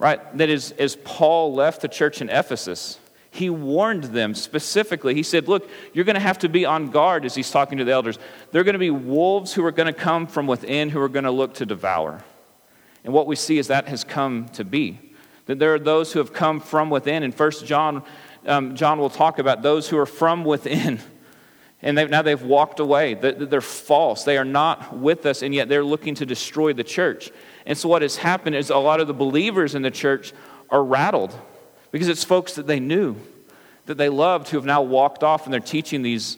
right, 0.00 0.36
that 0.38 0.48
is 0.48 0.72
as 0.72 0.96
Paul 1.04 1.54
left 1.54 1.82
the 1.82 1.86
church 1.86 2.20
in 2.20 2.28
Ephesus, 2.30 2.98
he 3.30 3.48
warned 3.48 4.02
them 4.02 4.34
specifically. 4.34 5.14
He 5.14 5.22
said, 5.22 5.46
Look, 5.46 5.70
you're 5.92 6.04
going 6.04 6.14
to 6.14 6.20
have 6.20 6.40
to 6.40 6.48
be 6.48 6.64
on 6.64 6.90
guard 6.90 7.24
as 7.24 7.36
he's 7.36 7.48
talking 7.48 7.78
to 7.78 7.84
the 7.84 7.92
elders. 7.92 8.18
There 8.50 8.60
are 8.60 8.64
going 8.64 8.72
to 8.72 8.80
be 8.80 8.90
wolves 8.90 9.54
who 9.54 9.64
are 9.64 9.70
going 9.70 9.86
to 9.86 9.92
come 9.92 10.26
from 10.26 10.48
within 10.48 10.90
who 10.90 11.00
are 11.00 11.08
going 11.08 11.26
to 11.26 11.30
look 11.30 11.54
to 11.54 11.64
devour. 11.64 12.24
And 13.04 13.14
what 13.14 13.28
we 13.28 13.36
see 13.36 13.58
is 13.58 13.68
that 13.68 13.86
has 13.86 14.02
come 14.02 14.48
to 14.54 14.64
be. 14.64 14.98
That 15.46 15.60
there 15.60 15.72
are 15.72 15.78
those 15.78 16.12
who 16.12 16.18
have 16.18 16.32
come 16.32 16.58
from 16.58 16.90
within. 16.90 17.22
In 17.22 17.30
1 17.30 17.50
John, 17.64 18.02
um, 18.48 18.74
John 18.74 18.98
will 18.98 19.10
talk 19.10 19.38
about 19.38 19.62
those 19.62 19.88
who 19.88 19.96
are 19.96 20.06
from 20.06 20.44
within. 20.44 20.98
And 21.80 21.96
they've, 21.96 22.10
now 22.10 22.22
they've 22.22 22.42
walked 22.42 22.80
away. 22.80 23.14
They're 23.14 23.60
false. 23.60 24.24
They 24.24 24.36
are 24.36 24.44
not 24.44 24.96
with 24.96 25.26
us, 25.26 25.42
and 25.42 25.54
yet 25.54 25.68
they're 25.68 25.84
looking 25.84 26.16
to 26.16 26.26
destroy 26.26 26.72
the 26.72 26.84
church. 26.84 27.30
And 27.66 27.78
so, 27.78 27.88
what 27.88 28.02
has 28.02 28.16
happened 28.16 28.56
is 28.56 28.70
a 28.70 28.78
lot 28.78 29.00
of 29.00 29.06
the 29.06 29.14
believers 29.14 29.74
in 29.74 29.82
the 29.82 29.90
church 29.90 30.32
are 30.70 30.82
rattled 30.82 31.38
because 31.92 32.08
it's 32.08 32.24
folks 32.24 32.54
that 32.54 32.66
they 32.66 32.80
knew, 32.80 33.16
that 33.86 33.96
they 33.96 34.08
loved, 34.08 34.48
who 34.48 34.56
have 34.56 34.66
now 34.66 34.82
walked 34.82 35.22
off 35.22 35.44
and 35.44 35.52
they're 35.52 35.60
teaching 35.60 36.02
these 36.02 36.36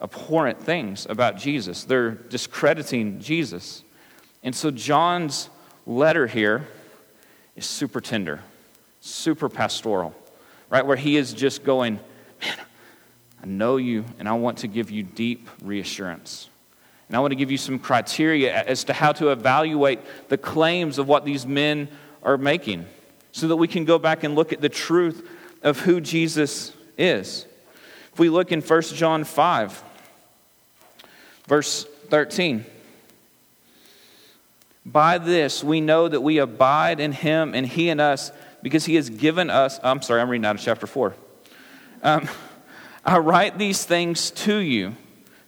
abhorrent 0.00 0.62
things 0.62 1.06
about 1.08 1.36
Jesus. 1.36 1.84
They're 1.84 2.10
discrediting 2.10 3.20
Jesus. 3.20 3.82
And 4.42 4.54
so 4.54 4.70
John's 4.70 5.50
letter 5.86 6.26
here 6.26 6.68
is 7.56 7.66
super 7.66 8.00
tender, 8.00 8.40
super 9.00 9.48
pastoral, 9.48 10.14
right? 10.70 10.86
Where 10.86 10.96
he 10.96 11.16
is 11.16 11.32
just 11.32 11.64
going, 11.64 11.98
man, 12.40 12.56
I 13.46 13.48
know 13.48 13.76
you 13.76 14.04
and 14.18 14.28
I 14.28 14.32
want 14.32 14.58
to 14.58 14.66
give 14.66 14.90
you 14.90 15.04
deep 15.04 15.48
reassurance. 15.62 16.48
And 17.06 17.16
I 17.16 17.20
want 17.20 17.30
to 17.30 17.36
give 17.36 17.52
you 17.52 17.58
some 17.58 17.78
criteria 17.78 18.52
as 18.64 18.82
to 18.84 18.92
how 18.92 19.12
to 19.12 19.30
evaluate 19.30 20.00
the 20.28 20.36
claims 20.36 20.98
of 20.98 21.06
what 21.06 21.24
these 21.24 21.46
men 21.46 21.88
are 22.24 22.36
making 22.36 22.86
so 23.30 23.46
that 23.46 23.56
we 23.56 23.68
can 23.68 23.84
go 23.84 24.00
back 24.00 24.24
and 24.24 24.34
look 24.34 24.52
at 24.52 24.60
the 24.60 24.68
truth 24.68 25.28
of 25.62 25.78
who 25.78 26.00
Jesus 26.00 26.72
is. 26.98 27.46
If 28.12 28.18
we 28.18 28.30
look 28.30 28.50
in 28.50 28.60
1 28.60 28.82
John 28.82 29.22
5, 29.22 29.84
verse 31.46 31.84
13. 32.08 32.64
By 34.84 35.18
this 35.18 35.62
we 35.62 35.80
know 35.80 36.08
that 36.08 36.20
we 36.20 36.38
abide 36.38 36.98
in 36.98 37.12
him 37.12 37.54
and 37.54 37.64
he 37.64 37.90
in 37.90 38.00
us 38.00 38.32
because 38.60 38.86
he 38.86 38.96
has 38.96 39.08
given 39.08 39.50
us. 39.50 39.78
I'm 39.84 40.02
sorry, 40.02 40.20
I'm 40.20 40.28
reading 40.28 40.46
out 40.46 40.56
of 40.56 40.62
chapter 40.62 40.88
4. 40.88 41.14
Um, 42.02 42.28
I 43.06 43.18
write 43.18 43.56
these 43.56 43.84
things 43.84 44.32
to 44.32 44.56
you 44.56 44.96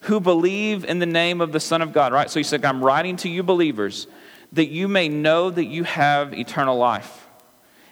who 0.03 0.21
believe 0.21 0.85
in 0.85 1.00
the 1.00 1.07
name 1.07 1.41
of 1.41 1.50
the 1.50 1.59
Son 1.59 1.83
of 1.83 1.93
God, 1.93 2.12
right? 2.12 2.31
So 2.31 2.38
he 2.38 2.45
said, 2.45 2.65
I'm 2.65 2.85
writing 2.85 3.17
to 3.17 3.29
you 3.29 3.43
believers 3.43 4.07
that 4.53 4.69
you 4.69 4.87
may 4.87 5.09
know 5.09 5.50
that 5.50 5.65
you 5.65 5.83
have 5.83 6.33
eternal 6.33 6.79
life. 6.79 7.27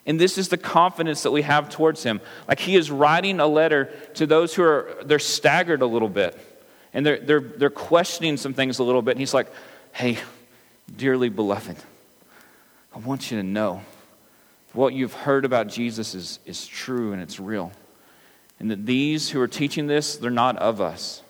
And 0.07 0.21
this 0.21 0.39
is 0.39 0.49
the 0.49 0.57
confidence 0.57 1.25
that 1.25 1.33
we 1.33 1.43
have 1.43 1.69
towards 1.69 2.05
him. 2.05 2.21
Like 2.47 2.61
he 2.61 2.77
is 2.77 2.93
writing 2.93 3.41
a 3.41 3.47
letter 3.49 3.87
to 4.15 4.25
those 4.25 4.55
who 4.55 4.63
are, 4.63 4.99
they're 5.05 5.19
staggered 5.19 5.83
a 5.83 5.87
little 5.87 6.09
bit. 6.09 6.39
And 6.95 7.05
they're, 7.05 7.19
they're, 7.19 7.41
they're 7.41 7.71
questioning 7.71 8.37
some 8.37 8.55
things 8.55 8.79
a 8.79 8.85
little 8.85 9.03
bit. 9.03 9.11
And 9.11 9.21
he's 9.21 9.35
like, 9.35 9.49
hey, 9.93 10.19
dearly 10.97 11.29
beloved, 11.29 11.77
I 12.95 12.99
want 13.01 13.33
you 13.33 13.39
to 13.39 13.43
know 13.43 13.83
what 14.73 14.95
you've 14.95 15.13
heard 15.13 15.45
about 15.45 15.67
Jesus 15.67 16.15
is, 16.15 16.39
is 16.47 16.67
true 16.67 17.13
and 17.13 17.21
it's 17.21 17.41
real. 17.41 17.73
And 18.59 18.71
that 18.71 18.87
these 18.87 19.31
who 19.31 19.41
are 19.41 19.49
teaching 19.49 19.87
this, 19.87 20.17
they're 20.17 20.31
not 20.31 20.57
of 20.57 20.81
us. 20.81 21.23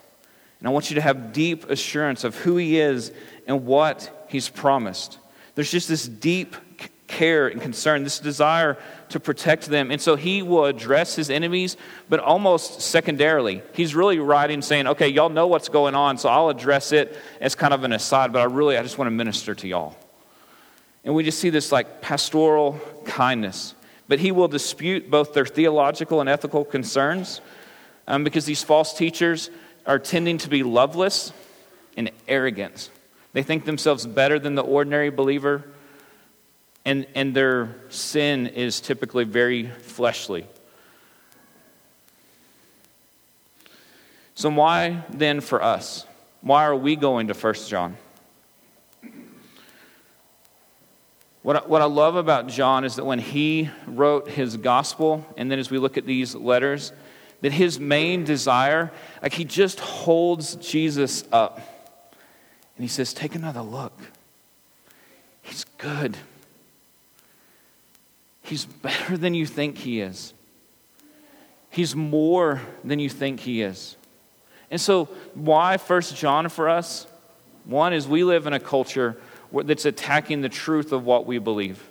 And 0.61 0.69
I 0.69 0.71
want 0.71 0.91
you 0.91 0.95
to 0.95 1.01
have 1.01 1.33
deep 1.33 1.69
assurance 1.69 2.25
of 2.25 2.37
who 2.37 2.57
he 2.57 2.79
is 2.79 3.13
and 3.47 3.67
what 3.67 4.27
he's 4.29 4.49
promised. 4.49 5.19
There's 5.55 5.71
just 5.71 5.89
this 5.89 6.07
deep 6.07 6.57
care 7.07 7.47
and 7.49 7.61
concern, 7.61 8.03
this 8.03 8.19
desire 8.19 8.77
to 9.11 9.21
protect 9.21 9.67
them. 9.67 9.91
And 9.91 10.01
so 10.01 10.17
he 10.17 10.43
will 10.43 10.65
address 10.65 11.15
his 11.15 11.31
enemies, 11.31 11.77
but 12.09 12.21
almost 12.21 12.81
secondarily. 12.81 13.63
He's 13.75 13.95
really 13.95 14.19
writing 14.19 14.63
saying, 14.63 14.89
okay, 14.89 15.09
y'all 15.09 15.29
know 15.29 15.47
what's 15.47 15.69
going 15.69 15.95
on, 15.95 16.19
so 16.19 16.29
I'll 16.29 16.49
address 16.49 16.93
it 16.93 17.17
as 17.41 17.55
kind 17.55 17.73
of 17.73 17.85
an 17.85 17.93
aside, 17.93 18.33
but 18.33 18.41
I 18.41 18.45
really, 18.45 18.77
I 18.77 18.83
just 18.83 18.99
want 18.99 19.07
to 19.07 19.13
minister 19.13 19.55
to 19.55 19.69
y'all. 19.69 19.97
And 21.05 21.15
we 21.15 21.23
just 21.23 21.39
see 21.39 21.51
this 21.51 21.71
like 21.71 22.01
pastoral 22.01 22.81
kindness. 23.05 23.76
But 24.09 24.21
he 24.21 24.31
will 24.31 24.49
dispute 24.49 25.11
both 25.11 25.35
their 25.35 25.47
theological 25.47 26.21
and 26.21 26.29
ethical 26.29 26.65
concerns 26.65 27.41
um, 28.07 28.25
because 28.25 28.45
these 28.45 28.63
false 28.63 28.95
teachers 28.95 29.51
are 29.85 29.99
tending 29.99 30.39
to 30.39 30.49
be 30.49 30.63
loveless 30.63 31.33
and 31.97 32.11
arrogant. 32.29 32.91
They 33.33 33.43
think 33.43 33.65
themselves 33.65 34.07
better 34.07 34.39
than 34.39 34.55
the 34.55 34.63
ordinary 34.63 35.11
believer 35.11 35.65
and, 36.87 37.05
and 37.17 37.35
their 37.35 37.75
sin 37.91 38.47
is 38.47 38.81
typically 38.81 39.25
very 39.25 39.67
fleshly. 39.67 40.47
So, 44.37 44.51
why 44.51 45.03
then 45.11 45.41
for 45.41 45.63
us? 45.63 46.07
Why 46.43 46.65
are 46.65 46.77
we 46.77 46.95
going 46.95 47.27
to 47.27 47.35
1 47.35 47.55
John? 47.67 47.97
What 51.47 51.55
I, 51.55 51.61
what 51.61 51.81
I 51.81 51.85
love 51.85 52.17
about 52.17 52.49
John 52.49 52.83
is 52.83 52.97
that 52.97 53.05
when 53.05 53.21
he 53.21 53.71
wrote 53.87 54.29
his 54.29 54.57
gospel, 54.57 55.25
and 55.37 55.49
then 55.49 55.61
as 55.61 55.71
we 55.71 55.79
look 55.79 55.97
at 55.97 56.05
these 56.05 56.35
letters, 56.35 56.93
that 57.41 57.53
his 57.53 57.79
main 57.79 58.25
desire, 58.25 58.91
like 59.23 59.33
he 59.33 59.45
just 59.45 59.79
holds 59.79 60.57
Jesus 60.57 61.23
up. 61.31 61.59
And 62.77 62.83
he 62.83 62.89
says, 62.89 63.15
Take 63.15 63.37
another 63.37 63.61
look. 63.61 63.97
He's 65.41 65.63
good. 65.79 66.17
He's 68.43 68.65
better 68.65 69.17
than 69.17 69.33
you 69.33 69.47
think 69.47 69.79
he 69.79 70.01
is. 70.01 70.35
He's 71.71 71.95
more 71.95 72.61
than 72.83 72.99
you 72.99 73.09
think 73.09 73.39
he 73.39 73.63
is. 73.63 73.97
And 74.69 74.81
so, 74.81 75.05
why 75.35 75.77
First 75.77 76.17
John 76.17 76.49
for 76.49 76.69
us? 76.69 77.07
One 77.67 77.93
is 77.93 78.09
we 78.09 78.25
live 78.25 78.49
in 78.49 78.53
a 78.53 78.59
culture 78.59 79.17
that's 79.53 79.85
attacking 79.85 80.41
the 80.41 80.49
truth 80.49 80.93
of 80.93 81.05
what 81.05 81.27
we 81.27 81.39
believe. 81.39 81.83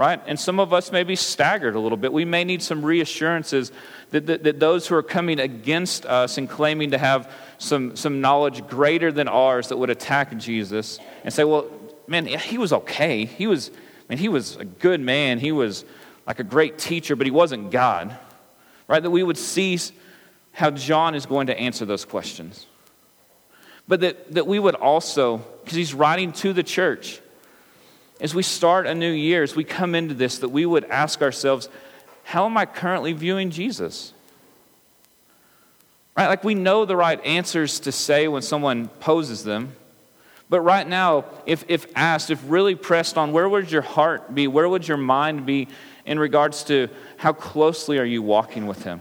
right? 0.00 0.22
And 0.26 0.40
some 0.40 0.58
of 0.58 0.72
us 0.72 0.90
may 0.92 1.02
be 1.02 1.14
staggered 1.14 1.74
a 1.74 1.78
little 1.78 1.98
bit. 1.98 2.10
We 2.10 2.24
may 2.24 2.42
need 2.42 2.62
some 2.62 2.82
reassurances 2.82 3.70
that, 4.12 4.24
that, 4.28 4.44
that, 4.44 4.58
those 4.58 4.86
who 4.86 4.94
are 4.94 5.02
coming 5.02 5.38
against 5.38 6.06
us 6.06 6.38
and 6.38 6.48
claiming 6.48 6.92
to 6.92 6.98
have 6.98 7.30
some, 7.58 7.94
some 7.96 8.22
knowledge 8.22 8.66
greater 8.66 9.12
than 9.12 9.28
ours 9.28 9.68
that 9.68 9.76
would 9.76 9.90
attack 9.90 10.34
Jesus 10.38 10.98
and 11.22 11.34
say, 11.34 11.44
well, 11.44 11.66
man, 12.06 12.24
he 12.24 12.56
was 12.56 12.72
okay. 12.72 13.26
He 13.26 13.46
was, 13.46 13.70
man, 14.08 14.16
he 14.16 14.30
was 14.30 14.56
a 14.56 14.64
good 14.64 15.02
man. 15.02 15.38
He 15.38 15.52
was 15.52 15.84
like 16.26 16.38
a 16.38 16.44
great 16.44 16.78
teacher, 16.78 17.14
but 17.14 17.26
he 17.26 17.30
wasn't 17.30 17.70
God, 17.70 18.16
right? 18.88 19.02
That 19.02 19.10
we 19.10 19.22
would 19.22 19.36
see 19.36 19.78
how 20.52 20.70
John 20.70 21.14
is 21.14 21.26
going 21.26 21.48
to 21.48 21.58
answer 21.58 21.84
those 21.84 22.06
questions. 22.06 22.64
But 23.90 24.02
that, 24.02 24.34
that 24.34 24.46
we 24.46 24.60
would 24.60 24.76
also, 24.76 25.38
because 25.38 25.74
he's 25.76 25.92
writing 25.92 26.30
to 26.34 26.52
the 26.52 26.62
church, 26.62 27.20
as 28.20 28.36
we 28.36 28.44
start 28.44 28.86
a 28.86 28.94
new 28.94 29.10
year, 29.10 29.42
as 29.42 29.56
we 29.56 29.64
come 29.64 29.96
into 29.96 30.14
this, 30.14 30.38
that 30.38 30.50
we 30.50 30.64
would 30.64 30.84
ask 30.84 31.22
ourselves, 31.22 31.68
how 32.22 32.46
am 32.46 32.56
I 32.56 32.66
currently 32.66 33.12
viewing 33.14 33.50
Jesus? 33.50 34.12
Right? 36.16 36.28
Like 36.28 36.44
we 36.44 36.54
know 36.54 36.84
the 36.84 36.94
right 36.94 37.20
answers 37.24 37.80
to 37.80 37.90
say 37.90 38.28
when 38.28 38.42
someone 38.42 38.86
poses 38.86 39.42
them. 39.42 39.74
But 40.48 40.60
right 40.60 40.86
now, 40.86 41.24
if, 41.44 41.64
if 41.66 41.88
asked, 41.96 42.30
if 42.30 42.40
really 42.46 42.76
pressed 42.76 43.18
on, 43.18 43.32
where 43.32 43.48
would 43.48 43.72
your 43.72 43.82
heart 43.82 44.32
be? 44.32 44.46
Where 44.46 44.68
would 44.68 44.86
your 44.86 44.98
mind 44.98 45.46
be 45.46 45.66
in 46.06 46.20
regards 46.20 46.62
to 46.64 46.90
how 47.16 47.32
closely 47.32 47.98
are 47.98 48.04
you 48.04 48.22
walking 48.22 48.68
with 48.68 48.84
Him? 48.84 49.00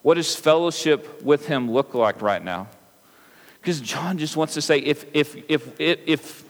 What 0.00 0.14
does 0.14 0.34
fellowship 0.34 1.22
with 1.22 1.46
Him 1.46 1.70
look 1.70 1.92
like 1.92 2.22
right 2.22 2.42
now? 2.42 2.68
Because 3.60 3.80
John 3.80 4.18
just 4.18 4.36
wants 4.36 4.54
to 4.54 4.62
say, 4.62 4.78
if, 4.78 5.04
if, 5.14 5.36
if, 5.48 5.80
if, 5.80 5.98
if, 6.06 6.44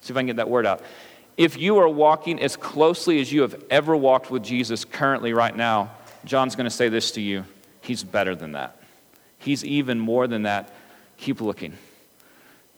see 0.00 0.12
if 0.12 0.16
I 0.16 0.20
can 0.20 0.26
get 0.26 0.36
that 0.36 0.48
word 0.48 0.66
out. 0.66 0.82
If 1.36 1.56
you 1.56 1.78
are 1.78 1.88
walking 1.88 2.40
as 2.40 2.56
closely 2.56 3.20
as 3.20 3.32
you 3.32 3.42
have 3.42 3.62
ever 3.70 3.96
walked 3.96 4.30
with 4.30 4.42
Jesus 4.42 4.84
currently, 4.84 5.32
right 5.32 5.56
now, 5.56 5.92
John's 6.24 6.56
going 6.56 6.64
to 6.64 6.70
say 6.70 6.88
this 6.88 7.12
to 7.12 7.20
you 7.20 7.44
He's 7.80 8.04
better 8.04 8.36
than 8.36 8.52
that. 8.52 8.80
He's 9.38 9.64
even 9.64 9.98
more 9.98 10.28
than 10.28 10.42
that. 10.42 10.72
Keep 11.16 11.40
looking. 11.40 11.76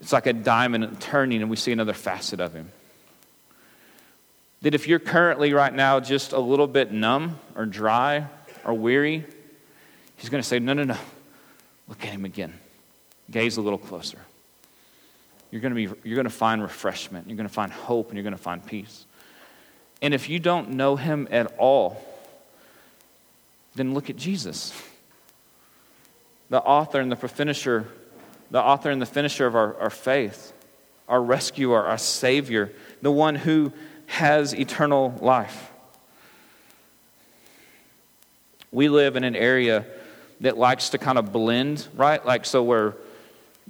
It's 0.01 0.13
like 0.13 0.27
a 0.27 0.33
diamond 0.33 0.99
turning, 1.01 1.43
and 1.43 1.51
we 1.51 1.57
see 1.57 1.73
another 1.73 1.93
facet 1.93 2.41
of 2.41 2.55
Him. 2.55 2.71
That 4.63 4.75
if 4.75 4.89
you're 4.89 4.99
currently 4.99 5.53
right 5.53 5.73
now 5.73 6.01
just 6.01 6.33
a 6.33 6.39
little 6.39 6.67
bit 6.67 6.91
numb 6.91 7.39
or 7.55 7.67
dry 7.67 8.27
or 8.65 8.73
weary, 8.73 9.25
He's 10.17 10.31
going 10.31 10.43
to 10.43 10.49
say, 10.49 10.59
No, 10.59 10.73
no, 10.73 10.85
no. 10.85 10.97
Look 11.87 12.03
at 12.03 12.11
Him 12.11 12.25
again. 12.25 12.55
Gaze 13.31 13.57
a 13.57 13.63
little 13.63 13.79
closer 13.79 14.19
you're 15.55 15.61
going 15.61 15.73
to, 15.73 15.95
be, 15.95 16.09
you're 16.09 16.17
going 16.17 16.25
to 16.25 16.31
find 16.31 16.61
refreshment, 16.61 17.29
you're 17.29 17.37
going 17.37 17.47
to 17.47 17.55
find 17.55 17.71
hope, 17.71 18.09
and 18.09 18.17
you're 18.17 18.25
going 18.25 18.37
to 18.37 18.43
find 18.43 18.67
peace. 18.67 19.07
And 20.03 20.13
if 20.13 20.29
you 20.29 20.41
don't 20.41 20.71
know 20.71 20.97
him 20.97 21.29
at 21.31 21.55
all, 21.59 22.05
then 23.77 23.95
look 23.95 24.11
at 24.11 24.17
Jesus. 24.17 24.75
The 26.51 26.61
author 26.61 26.99
and 26.99 27.13
the 27.13 27.15
finisher, 27.15 27.87
the 28.51 28.61
author 28.61 28.91
and 28.91 29.01
the 29.01 29.07
finisher 29.07 29.47
of 29.47 29.55
our, 29.55 29.79
our 29.79 29.91
faith, 29.91 30.53
our 31.09 31.23
rescuer, 31.23 31.85
our 31.85 31.99
Savior, 31.99 32.73
the 33.01 33.13
one 33.13 33.37
who 33.37 33.73
has 34.07 34.57
eternal 34.57 35.17
life. 35.21 35.71
We 38.73 38.89
live 38.89 39.15
in 39.15 39.23
an 39.23 39.37
area 39.37 39.87
that 40.41 40.59
likes 40.59 40.89
to 40.91 40.99
kind 40.99 41.17
of 41.17 41.33
blend, 41.33 41.87
right? 41.95 42.27
Like, 42.27 42.45
so 42.45 42.65
where 42.65 42.97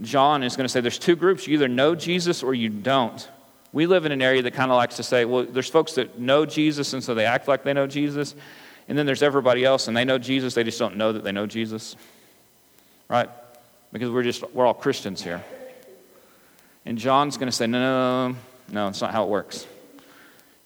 John 0.01 0.43
is 0.43 0.57
going 0.57 0.65
to 0.65 0.69
say 0.69 0.81
there's 0.81 0.99
two 0.99 1.17
groups. 1.17 1.47
You 1.47 1.55
either 1.55 1.69
know 1.69 1.95
Jesus 1.95 2.43
or 2.43 2.55
you 2.55 2.69
don't. 2.69 3.29
We 3.73 3.87
live 3.87 4.07
in 4.07 4.13
an 4.13 4.23
area 4.23 4.43
that 4.43 4.53
kind 4.55 4.71
of 4.71 4.77
likes 4.77 4.97
to 4.97 5.03
say, 5.03 5.25
well, 5.25 5.45
there's 5.45 5.69
folks 5.69 5.95
that 5.95 6.19
know 6.19 6.47
Jesus, 6.47 6.93
and 6.93 7.03
so 7.03 7.15
they 7.15 7.27
act 7.27 7.49
like 7.49 7.65
they 7.65 7.73
know 7.73 7.87
Jesus. 7.87 8.35
And 8.89 8.97
then 8.97 9.07
there's 9.07 9.23
everybody 9.23 9.65
else, 9.65 9.89
and 9.89 9.97
they 9.97 10.05
know 10.05 10.19
Jesus, 10.19 10.55
they 10.55 10.65
just 10.65 10.79
don't 10.79 10.97
know 10.97 11.13
that 11.13 11.25
they 11.25 11.33
know 11.33 11.47
Jesus. 11.47 11.97
Right? 13.09 13.29
Because 13.93 14.11
we're 14.11 14.23
just, 14.23 14.49
we're 14.53 14.67
all 14.67 14.75
Christians 14.75 15.23
here. 15.23 15.43
And 16.87 16.99
John's 16.99 17.37
going 17.37 17.49
to 17.49 17.53
say, 17.53 17.67
no, 17.67 17.81
no, 17.81 18.29
no, 18.29 18.39
no, 18.71 18.89
it's 18.89 19.01
not 19.01 19.13
how 19.13 19.25
it 19.25 19.29
works. 19.29 19.67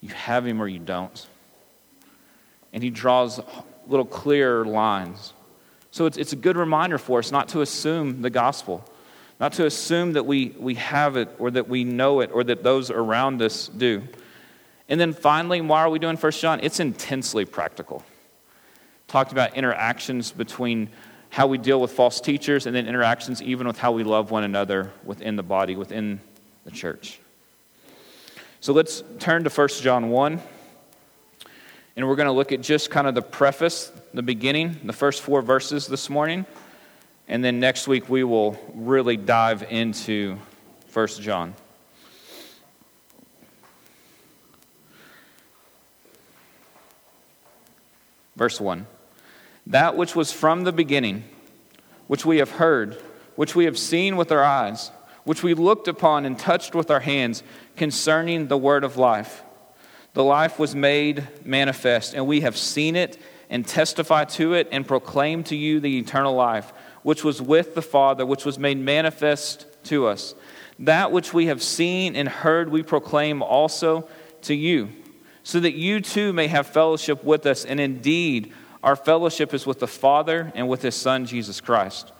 You 0.00 0.10
have 0.10 0.46
him 0.46 0.60
or 0.60 0.68
you 0.68 0.78
don't. 0.78 1.26
And 2.72 2.82
he 2.82 2.90
draws 2.90 3.40
little 3.86 4.06
clear 4.06 4.64
lines. 4.64 5.32
So 5.90 6.06
it's, 6.06 6.16
it's 6.16 6.32
a 6.32 6.36
good 6.36 6.56
reminder 6.56 6.98
for 6.98 7.18
us 7.18 7.32
not 7.32 7.48
to 7.50 7.60
assume 7.62 8.22
the 8.22 8.30
gospel 8.30 8.84
not 9.40 9.52
to 9.54 9.66
assume 9.66 10.14
that 10.14 10.26
we, 10.26 10.54
we 10.58 10.74
have 10.74 11.16
it 11.16 11.28
or 11.38 11.50
that 11.52 11.68
we 11.68 11.84
know 11.84 12.20
it 12.20 12.30
or 12.32 12.42
that 12.44 12.62
those 12.62 12.90
around 12.90 13.40
us 13.40 13.68
do. 13.68 14.02
And 14.88 15.00
then 15.00 15.12
finally, 15.12 15.60
why 15.60 15.82
are 15.82 15.90
we 15.90 15.98
doing 15.98 16.16
First 16.16 16.40
John? 16.40 16.60
It's 16.62 16.80
intensely 16.80 17.44
practical. 17.44 18.02
Talked 19.06 19.32
about 19.32 19.56
interactions 19.56 20.32
between 20.32 20.88
how 21.30 21.46
we 21.46 21.58
deal 21.58 21.80
with 21.80 21.92
false 21.92 22.20
teachers 22.20 22.66
and 22.66 22.74
then 22.74 22.86
interactions 22.86 23.42
even 23.42 23.66
with 23.66 23.78
how 23.78 23.92
we 23.92 24.02
love 24.02 24.30
one 24.30 24.44
another 24.44 24.90
within 25.04 25.36
the 25.36 25.42
body, 25.42 25.76
within 25.76 26.20
the 26.64 26.70
church. 26.70 27.20
So 28.60 28.72
let's 28.72 29.04
turn 29.18 29.44
to 29.44 29.50
First 29.50 29.82
John 29.82 30.10
1. 30.10 30.40
And 31.96 32.08
we're 32.08 32.16
going 32.16 32.26
to 32.26 32.32
look 32.32 32.52
at 32.52 32.60
just 32.60 32.90
kind 32.90 33.06
of 33.06 33.14
the 33.14 33.22
preface, 33.22 33.92
the 34.14 34.22
beginning, 34.22 34.80
the 34.84 34.92
first 34.92 35.20
four 35.22 35.42
verses 35.42 35.86
this 35.86 36.08
morning. 36.08 36.46
And 37.28 37.44
then 37.44 37.60
next 37.60 37.86
week 37.86 38.08
we 38.08 38.24
will 38.24 38.58
really 38.74 39.18
dive 39.18 39.62
into 39.70 40.38
1 40.94 41.06
John. 41.20 41.54
Verse 48.34 48.58
1 48.58 48.86
That 49.66 49.94
which 49.94 50.16
was 50.16 50.32
from 50.32 50.64
the 50.64 50.72
beginning, 50.72 51.24
which 52.06 52.24
we 52.24 52.38
have 52.38 52.52
heard, 52.52 52.94
which 53.36 53.54
we 53.54 53.66
have 53.66 53.76
seen 53.76 54.16
with 54.16 54.32
our 54.32 54.42
eyes, 54.42 54.90
which 55.24 55.42
we 55.42 55.52
looked 55.52 55.86
upon 55.86 56.24
and 56.24 56.38
touched 56.38 56.74
with 56.74 56.90
our 56.90 57.00
hands 57.00 57.42
concerning 57.76 58.48
the 58.48 58.56
word 58.56 58.84
of 58.84 58.96
life. 58.96 59.42
The 60.14 60.24
life 60.24 60.58
was 60.58 60.74
made 60.74 61.28
manifest, 61.44 62.14
and 62.14 62.26
we 62.26 62.40
have 62.40 62.56
seen 62.56 62.96
it 62.96 63.18
and 63.50 63.66
testify 63.66 64.24
to 64.24 64.54
it 64.54 64.68
and 64.72 64.86
proclaim 64.86 65.44
to 65.44 65.56
you 65.56 65.80
the 65.80 65.98
eternal 65.98 66.34
life 66.34 66.72
which 67.08 67.24
was 67.24 67.40
with 67.40 67.74
the 67.74 67.80
Father, 67.80 68.26
which 68.26 68.44
was 68.44 68.58
made 68.58 68.76
manifest 68.76 69.64
to 69.82 70.06
us. 70.06 70.34
That 70.78 71.10
which 71.10 71.32
we 71.32 71.46
have 71.46 71.62
seen 71.62 72.14
and 72.14 72.28
heard, 72.28 72.68
we 72.68 72.82
proclaim 72.82 73.42
also 73.42 74.06
to 74.42 74.54
you, 74.54 74.90
so 75.42 75.58
that 75.58 75.72
you 75.72 76.02
too 76.02 76.34
may 76.34 76.48
have 76.48 76.66
fellowship 76.66 77.24
with 77.24 77.46
us. 77.46 77.64
And 77.64 77.80
indeed, 77.80 78.52
our 78.82 78.94
fellowship 78.94 79.54
is 79.54 79.66
with 79.66 79.80
the 79.80 79.86
Father 79.86 80.52
and 80.54 80.68
with 80.68 80.82
His 80.82 80.96
Son, 80.96 81.24
Jesus 81.24 81.62
Christ. 81.62 82.12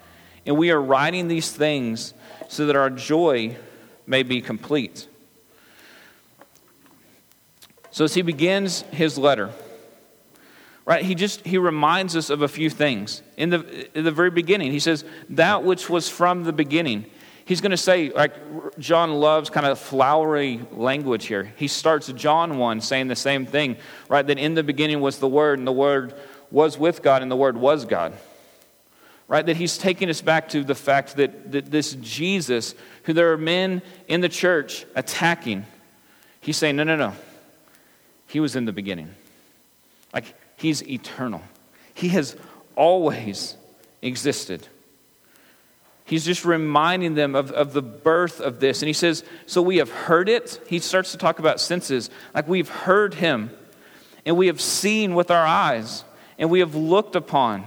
And 0.47 0.57
we 0.57 0.71
are 0.71 0.81
writing 0.81 1.29
these 1.29 1.53
things 1.53 2.15
so 2.49 2.65
that 2.65 2.75
our 2.75 2.89
joy 2.89 3.59
may 4.07 4.23
be 4.23 4.41
complete. 4.41 5.07
So, 7.91 8.05
as 8.05 8.15
he 8.15 8.23
begins 8.23 8.81
his 8.91 9.19
letter, 9.19 9.51
right? 10.89 11.05
He 11.05 11.15
just 11.15 11.47
he 11.47 11.59
reminds 11.59 12.17
us 12.17 12.31
of 12.31 12.41
a 12.41 12.49
few 12.49 12.71
things. 12.71 13.21
In 13.37 13.51
the, 13.51 13.97
in 13.97 14.05
the 14.05 14.11
very 14.11 14.31
beginning 14.31 14.73
he 14.73 14.81
says 14.81 15.05
that 15.29 15.63
which 15.63 15.91
was 15.91 16.09
from 16.09 16.45
the 16.45 16.53
beginning. 16.53 17.05
He's 17.45 17.61
going 17.61 17.73
to 17.73 17.77
say 17.77 18.11
like 18.11 18.33
john 18.79 19.13
loves 19.13 19.51
kind 19.51 19.67
of 19.67 19.79
flowery 19.79 20.61
language 20.73 21.27
here. 21.27 21.53
He 21.57 21.69
starts 21.69 22.11
john 22.13 22.57
1 22.57 22.81
saying 22.81 23.09
the 23.09 23.17
same 23.17 23.45
thing 23.45 23.77
right? 24.09 24.27
That 24.27 24.39
in 24.39 24.55
the 24.55 24.63
beginning 24.63 25.01
was 25.01 25.19
the 25.19 25.29
word 25.29 25.59
and 25.59 25.69
the 25.69 25.73
word 25.73 26.15
was 26.51 26.79
with 26.79 27.03
god 27.03 27.21
and 27.21 27.31
the 27.31 27.37
word 27.37 27.59
was 27.59 27.85
god. 27.85 28.15
Right? 29.29 29.45
That 29.45 29.59
he's 29.59 29.77
taking 29.77 30.09
us 30.09 30.23
back 30.23 30.49
to 30.51 30.65
the 30.65 30.75
fact 30.75 31.17
that, 31.17 31.53
that 31.53 31.71
this 31.71 31.93
jesus 31.97 32.75
who 33.03 33.13
there 33.13 33.31
are 33.33 33.39
men 33.39 33.83
in 34.09 34.23
the 34.23 34.29
church 34.31 34.87
attacking 34.95 35.67
he's 36.41 36.57
saying 36.57 36.77
no 36.77 36.85
no 36.85 36.97
no. 36.97 37.13
He 38.27 38.41
was 38.41 38.57
in 38.57 38.65
the 38.65 38.73
beginning. 38.73 39.15
Like 40.15 40.35
He's 40.59 40.87
eternal. 40.89 41.41
He 41.95 42.09
has 42.09 42.37
always 42.75 43.57
existed. 44.03 44.67
He's 46.05 46.25
just 46.25 46.45
reminding 46.45 47.15
them 47.15 47.37
of, 47.37 47.53
of 47.53 47.73
the 47.73 47.83
birth 47.83 48.41
of 48.41 48.59
this. 48.59 48.83
And 48.83 48.89
he 48.89 48.93
says, 48.93 49.23
So 49.47 49.63
we 49.63 49.77
have 49.77 49.91
heard 49.91 50.29
it. 50.29 50.61
He 50.67 50.81
starts 50.81 51.13
to 51.13 51.19
talk 51.19 51.39
about 51.39 51.61
senses. 51.61 52.11
Like 52.35 52.49
we've 52.49 52.69
heard 52.69 53.15
him, 53.15 53.51
and 54.27 54.37
we 54.37 54.49
have 54.49 54.61
seen 54.61 55.15
with 55.15 55.31
our 55.31 55.47
eyes, 55.47 56.05
and 56.39 56.51
we 56.51 56.59
have 56.59 56.75
looked 56.75 57.15
upon, 57.15 57.65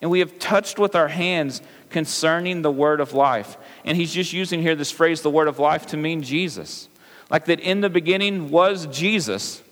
and 0.00 0.10
we 0.10 0.20
have 0.20 0.38
touched 0.38 0.78
with 0.78 0.96
our 0.96 1.08
hands 1.08 1.60
concerning 1.90 2.62
the 2.62 2.70
word 2.70 3.00
of 3.00 3.12
life. 3.12 3.58
And 3.84 3.98
he's 3.98 4.14
just 4.14 4.32
using 4.32 4.62
here 4.62 4.74
this 4.74 4.90
phrase, 4.90 5.20
the 5.20 5.30
word 5.30 5.48
of 5.48 5.58
life, 5.58 5.88
to 5.88 5.98
mean 5.98 6.22
Jesus. 6.22 6.88
Like 7.28 7.44
that 7.46 7.60
in 7.60 7.82
the 7.82 7.90
beginning 7.90 8.48
was 8.48 8.86
Jesus. 8.86 9.62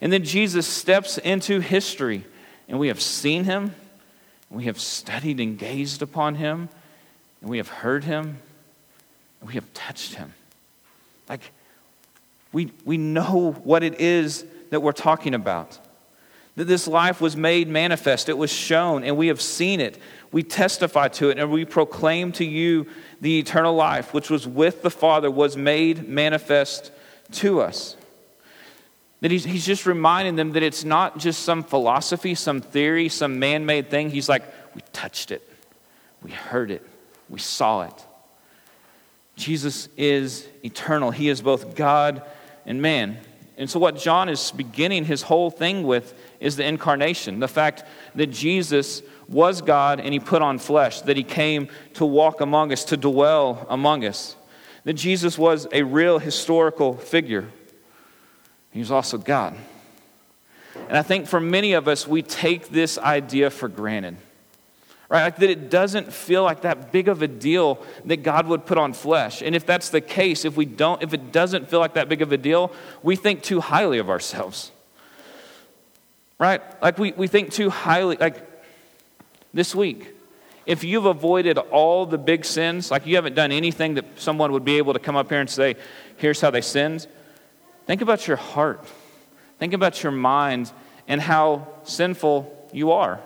And 0.00 0.12
then 0.12 0.24
Jesus 0.24 0.66
steps 0.66 1.18
into 1.18 1.60
history, 1.60 2.24
and 2.68 2.78
we 2.78 2.88
have 2.88 3.00
seen 3.00 3.44
him, 3.44 3.74
we 4.50 4.64
have 4.64 4.78
studied 4.78 5.40
and 5.40 5.58
gazed 5.58 6.02
upon 6.02 6.36
him, 6.36 6.68
and 7.40 7.50
we 7.50 7.56
have 7.56 7.68
heard 7.68 8.04
him, 8.04 8.38
and 9.40 9.48
we 9.48 9.54
have 9.54 9.72
touched 9.74 10.14
him. 10.14 10.34
Like, 11.28 11.40
we, 12.52 12.72
we 12.84 12.96
know 12.96 13.52
what 13.52 13.82
it 13.82 14.00
is 14.00 14.44
that 14.70 14.80
we're 14.80 14.92
talking 14.92 15.34
about. 15.34 15.78
That 16.56 16.64
this 16.64 16.86
life 16.86 17.20
was 17.20 17.36
made 17.36 17.68
manifest, 17.68 18.28
it 18.28 18.38
was 18.38 18.52
shown, 18.52 19.04
and 19.04 19.16
we 19.16 19.26
have 19.28 19.42
seen 19.42 19.80
it. 19.80 19.98
We 20.32 20.42
testify 20.42 21.08
to 21.08 21.30
it, 21.30 21.38
and 21.38 21.50
we 21.50 21.64
proclaim 21.64 22.32
to 22.32 22.44
you 22.44 22.86
the 23.20 23.38
eternal 23.38 23.74
life, 23.74 24.14
which 24.14 24.30
was 24.30 24.46
with 24.46 24.82
the 24.82 24.90
Father, 24.90 25.30
was 25.30 25.56
made 25.56 26.08
manifest 26.08 26.92
to 27.32 27.60
us. 27.60 27.95
That 29.20 29.30
he's, 29.30 29.44
he's 29.44 29.64
just 29.64 29.86
reminding 29.86 30.36
them 30.36 30.52
that 30.52 30.62
it's 30.62 30.84
not 30.84 31.18
just 31.18 31.42
some 31.42 31.62
philosophy, 31.62 32.34
some 32.34 32.60
theory, 32.60 33.08
some 33.08 33.38
man 33.38 33.64
made 33.64 33.90
thing. 33.90 34.10
He's 34.10 34.28
like, 34.28 34.44
we 34.74 34.82
touched 34.92 35.30
it, 35.30 35.48
we 36.22 36.30
heard 36.30 36.70
it, 36.70 36.86
we 37.28 37.38
saw 37.38 37.82
it. 37.82 38.06
Jesus 39.36 39.88
is 39.96 40.46
eternal, 40.64 41.10
He 41.10 41.28
is 41.28 41.42
both 41.42 41.74
God 41.74 42.22
and 42.64 42.82
man. 42.82 43.18
And 43.58 43.70
so, 43.70 43.78
what 43.78 43.96
John 43.96 44.28
is 44.28 44.50
beginning 44.50 45.06
his 45.06 45.22
whole 45.22 45.50
thing 45.50 45.82
with 45.82 46.12
is 46.40 46.56
the 46.56 46.66
incarnation 46.66 47.40
the 47.40 47.48
fact 47.48 47.84
that 48.14 48.26
Jesus 48.26 49.02
was 49.28 49.62
God 49.62 49.98
and 49.98 50.12
He 50.12 50.20
put 50.20 50.42
on 50.42 50.58
flesh, 50.58 51.00
that 51.02 51.16
He 51.16 51.24
came 51.24 51.68
to 51.94 52.04
walk 52.04 52.40
among 52.40 52.72
us, 52.72 52.84
to 52.86 52.96
dwell 52.96 53.66
among 53.68 54.04
us, 54.04 54.36
that 54.84 54.94
Jesus 54.94 55.38
was 55.38 55.66
a 55.72 55.82
real 55.82 56.18
historical 56.18 56.96
figure. 56.96 57.50
He 58.76 58.80
was 58.80 58.90
also 58.90 59.16
God. 59.16 59.56
And 60.74 60.98
I 60.98 61.02
think 61.02 61.28
for 61.28 61.40
many 61.40 61.72
of 61.72 61.88
us, 61.88 62.06
we 62.06 62.20
take 62.20 62.68
this 62.68 62.98
idea 62.98 63.48
for 63.48 63.70
granted. 63.70 64.18
Right? 65.08 65.22
Like 65.22 65.36
that 65.36 65.48
it 65.48 65.70
doesn't 65.70 66.12
feel 66.12 66.42
like 66.42 66.60
that 66.60 66.92
big 66.92 67.08
of 67.08 67.22
a 67.22 67.26
deal 67.26 67.82
that 68.04 68.18
God 68.18 68.46
would 68.48 68.66
put 68.66 68.76
on 68.76 68.92
flesh. 68.92 69.40
And 69.40 69.56
if 69.56 69.64
that's 69.64 69.88
the 69.88 70.02
case, 70.02 70.44
if 70.44 70.58
we 70.58 70.66
don't, 70.66 71.02
if 71.02 71.14
it 71.14 71.32
doesn't 71.32 71.70
feel 71.70 71.78
like 71.78 71.94
that 71.94 72.10
big 72.10 72.20
of 72.20 72.32
a 72.32 72.36
deal, 72.36 72.70
we 73.02 73.16
think 73.16 73.42
too 73.42 73.62
highly 73.62 73.96
of 73.96 74.10
ourselves. 74.10 74.70
Right? 76.38 76.60
Like 76.82 76.98
we, 76.98 77.12
we 77.12 77.28
think 77.28 77.52
too 77.52 77.70
highly, 77.70 78.18
like 78.18 78.46
this 79.54 79.74
week. 79.74 80.14
If 80.66 80.84
you've 80.84 81.06
avoided 81.06 81.56
all 81.56 82.04
the 82.04 82.18
big 82.18 82.44
sins, 82.44 82.90
like 82.90 83.06
you 83.06 83.16
haven't 83.16 83.36
done 83.36 83.52
anything 83.52 83.94
that 83.94 84.04
someone 84.16 84.52
would 84.52 84.66
be 84.66 84.76
able 84.76 84.92
to 84.92 84.98
come 84.98 85.16
up 85.16 85.30
here 85.30 85.40
and 85.40 85.48
say, 85.48 85.76
here's 86.18 86.42
how 86.42 86.50
they 86.50 86.60
sinned, 86.60 87.06
think 87.86 88.02
about 88.02 88.28
your 88.28 88.36
heart. 88.36 88.84
Think 89.58 89.72
about 89.72 90.02
your 90.02 90.12
mind 90.12 90.70
and 91.08 91.20
how 91.20 91.68
sinful 91.84 92.68
you 92.72 92.92
are 92.92 93.20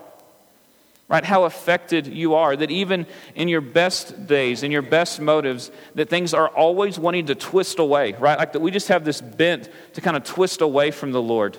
right? 1.11 1.25
How 1.25 1.43
affected 1.43 2.07
you 2.07 2.35
are. 2.37 2.57
That 2.57 2.71
even 2.71 3.05
in 3.35 3.49
your 3.49 3.61
best 3.61 4.29
days, 4.29 4.63
in 4.63 4.71
your 4.71 4.81
best 4.81 5.21
motives, 5.21 5.73
that 5.97 6.09
things 6.09 6.33
are 6.33 6.49
always 6.49 7.01
wanting 7.01 7.27
to 7.27 7.35
twist 7.35 7.81
away, 7.81 8.13
right? 8.13 8.39
Like 8.39 8.53
that 8.53 8.61
we 8.61 8.71
just 8.71 8.89
have 8.89 9.05
this 9.05 9.21
bent 9.21 9.69
to 9.95 10.01
kind 10.01 10.17
of 10.17 10.23
twist 10.23 10.61
away 10.61 10.93
from 10.93 11.11
the 11.11 11.21
Lord, 11.21 11.59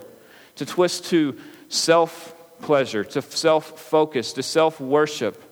to 0.56 0.66
twist 0.66 1.06
to 1.08 1.38
self 1.68 2.34
pleasure, 2.62 3.04
to 3.04 3.22
self 3.22 3.78
focus, 3.78 4.34
to 4.34 4.44
self 4.44 4.80
worship. 4.80 5.44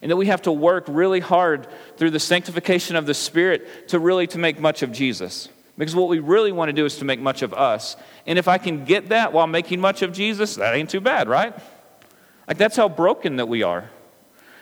And 0.00 0.12
that 0.12 0.16
we 0.16 0.26
have 0.26 0.42
to 0.42 0.52
work 0.52 0.84
really 0.86 1.20
hard 1.20 1.66
through 1.96 2.10
the 2.10 2.20
sanctification 2.20 2.94
of 2.94 3.06
the 3.06 3.14
Spirit 3.14 3.88
to 3.88 3.98
really 3.98 4.28
to 4.28 4.38
make 4.38 4.60
much 4.60 4.82
of 4.82 4.92
Jesus. 4.92 5.48
Because 5.76 5.96
what 5.96 6.08
we 6.08 6.20
really 6.20 6.52
want 6.52 6.68
to 6.68 6.72
do 6.72 6.84
is 6.84 6.98
to 6.98 7.04
make 7.04 7.20
much 7.20 7.42
of 7.42 7.52
us. 7.52 7.96
And 8.26 8.38
if 8.38 8.46
I 8.46 8.58
can 8.58 8.84
get 8.84 9.08
that 9.08 9.32
while 9.32 9.46
making 9.46 9.80
much 9.80 10.02
of 10.02 10.12
Jesus, 10.12 10.56
that 10.56 10.74
ain't 10.74 10.90
too 10.90 11.00
bad, 11.00 11.28
right? 11.28 11.54
Like, 12.46 12.58
that's 12.58 12.76
how 12.76 12.88
broken 12.88 13.36
that 13.36 13.46
we 13.46 13.62
are. 13.62 13.90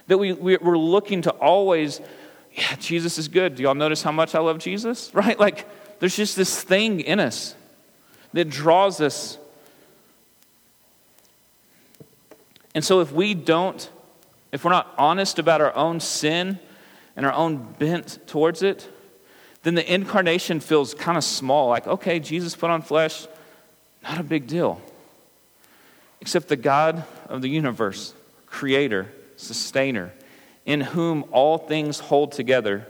That 0.07 0.19
we, 0.19 0.33
we're 0.33 0.79
looking 0.79 1.23
to 1.23 1.31
always, 1.33 2.01
yeah, 2.53 2.77
Jesus 2.77 3.19
is 3.19 3.29
good. 3.29 3.57
Do 3.57 3.63
y'all 3.63 3.75
notice 3.75 4.03
how 4.03 4.13
much 4.13 4.35
I 4.35 4.41
love 4.41 4.59
Jesus? 4.59 5.13
Right? 5.15 5.39
Like, 5.39 5.69
there's 6.01 6.17
just 6.17 6.35
this 6.35 6.63
thing 6.63 7.01
in 7.01 7.21
us 7.21 7.55
that 8.33 8.49
draws 8.49 9.01
us. 9.01 9.39
And 12.75 12.85
so, 12.85 13.01
if 13.01 13.13
we 13.13 13.35
don't, 13.35 13.89
if 14.51 14.65
we're 14.65 14.71
not 14.71 14.93
honest 14.97 15.39
about 15.39 15.61
our 15.61 15.75
own 15.77 16.01
sin 16.01 16.59
and 17.15 17.27
our 17.27 17.33
own 17.33 17.75
bent 17.79 18.19
towards 18.27 18.63
it, 18.63 18.89
then 19.63 19.75
the 19.75 19.93
incarnation 19.95 20.61
feels 20.61 20.95
kind 20.95 21.17
of 21.17 21.25
small. 21.25 21.69
Like, 21.69 21.87
okay, 21.87 22.19
Jesus 22.21 22.57
put 22.57 22.71
on 22.71 22.83
flesh, 22.83 23.27
not 24.03 24.19
a 24.19 24.25
big 24.25 24.47
deal 24.47 24.81
except 26.23 26.47
the 26.47 26.57
God 26.57 27.03
of 27.29 27.43
the 27.43 27.49
universe, 27.49 28.15
creator, 28.47 29.13
sustainer, 29.37 30.13
in 30.65 30.81
whom 30.81 31.25
all 31.33 31.59
things 31.59 31.99
hold 31.99 32.31
together, 32.31 32.87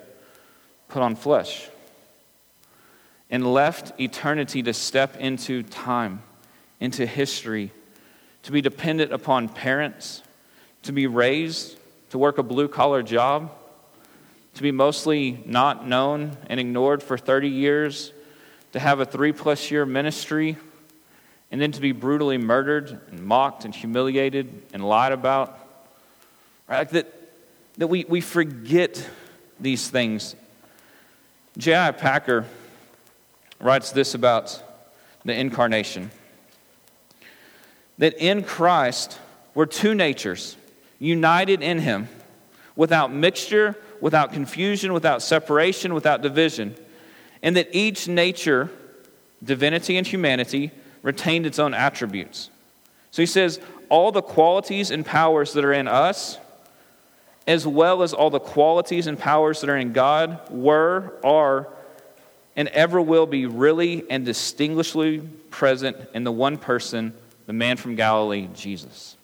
put 0.88 1.00
on 1.00 1.16
flesh 1.16 1.66
and 3.30 3.54
left 3.54 3.98
eternity 3.98 4.62
to 4.62 4.74
step 4.74 5.16
into 5.16 5.62
time, 5.62 6.22
into 6.78 7.06
history, 7.06 7.72
to 8.42 8.52
be 8.52 8.60
dependent 8.60 9.10
upon 9.10 9.48
parents, 9.48 10.22
to 10.82 10.92
be 10.92 11.06
raised, 11.06 11.78
to 12.10 12.18
work 12.18 12.36
a 12.36 12.42
blue 12.42 12.68
collar 12.68 13.02
job, 13.02 13.50
to 14.54 14.62
be 14.62 14.70
mostly 14.70 15.42
not 15.46 15.86
known 15.86 16.36
and 16.48 16.60
ignored 16.60 17.02
for 17.02 17.16
30 17.16 17.48
years, 17.48 18.12
to 18.72 18.78
have 18.78 19.00
a 19.00 19.04
three 19.04 19.32
plus 19.32 19.70
year 19.70 19.86
ministry 19.86 20.56
and 21.50 21.60
then 21.60 21.70
to 21.72 21.80
be 21.80 21.92
brutally 21.92 22.38
murdered 22.38 22.98
and 23.10 23.22
mocked 23.22 23.64
and 23.64 23.74
humiliated 23.74 24.62
and 24.72 24.86
lied 24.86 25.12
about. 25.12 25.58
Right? 26.66 26.88
That, 26.88 27.12
that 27.76 27.88
we, 27.88 28.04
we 28.08 28.22
forget 28.22 29.06
these 29.60 29.88
things. 29.88 30.34
J.I. 31.58 31.92
Packer 31.92 32.46
writes 33.60 33.92
this 33.92 34.14
about 34.14 34.62
the 35.24 35.38
incarnation 35.38 36.10
that 37.98 38.14
in 38.14 38.42
Christ 38.42 39.18
we're 39.54 39.66
two 39.66 39.94
natures 39.94 40.56
united 40.98 41.62
in 41.62 41.78
Him 41.78 42.08
without 42.74 43.12
mixture, 43.12 43.76
without 44.02 44.32
confusion, 44.32 44.92
without 44.92 45.22
separation, 45.22 45.94
without 45.94 46.20
division, 46.20 46.74
and 47.40 47.56
that 47.56 47.68
each 47.72 48.08
nature, 48.08 48.68
divinity 49.42 49.96
and 49.96 50.06
humanity, 50.06 50.72
retained 51.02 51.46
its 51.46 51.58
own 51.58 51.72
attributes. 51.72 52.50
So 53.12 53.22
he 53.22 53.26
says, 53.26 53.60
all 53.88 54.10
the 54.10 54.20
qualities 54.20 54.90
and 54.90 55.06
powers 55.06 55.52
that 55.52 55.64
are 55.64 55.72
in 55.72 55.86
us, 55.86 56.36
as 57.46 57.64
well 57.66 58.02
as 58.02 58.12
all 58.12 58.28
the 58.28 58.40
qualities 58.40 59.06
and 59.06 59.16
powers 59.16 59.60
that 59.60 59.70
are 59.70 59.76
in 59.76 59.92
God, 59.92 60.40
were, 60.50 61.14
are, 61.22 61.68
and 62.56 62.68
ever 62.68 63.00
will 63.00 63.26
be 63.26 63.46
really 63.46 64.04
and 64.10 64.26
distinguishably 64.26 65.20
present 65.50 65.96
in 66.12 66.24
the 66.24 66.32
one 66.32 66.58
person, 66.58 67.14
the 67.46 67.52
man 67.52 67.76
from 67.76 67.94
Galilee, 67.94 68.48
Jesus. 68.52 69.16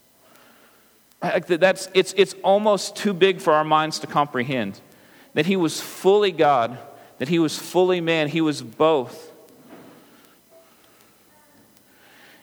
That's, 1.21 1.89
it's, 1.95 2.15
it's 2.17 2.35
almost 2.45 2.97
too 2.97 3.13
big 3.13 3.41
for 3.41 3.53
our 3.53 3.65
minds 3.65 3.99
to 4.01 4.07
comprehend. 4.07 4.81
That 5.35 5.47
he 5.47 5.57
was 5.57 5.81
fully 5.81 6.33
God, 6.33 6.79
that 7.19 7.29
he 7.29 7.39
was 7.39 7.59
fully 7.59 8.01
man, 8.01 8.29
he 8.29 8.41
was 8.41 8.63
both. 8.63 9.33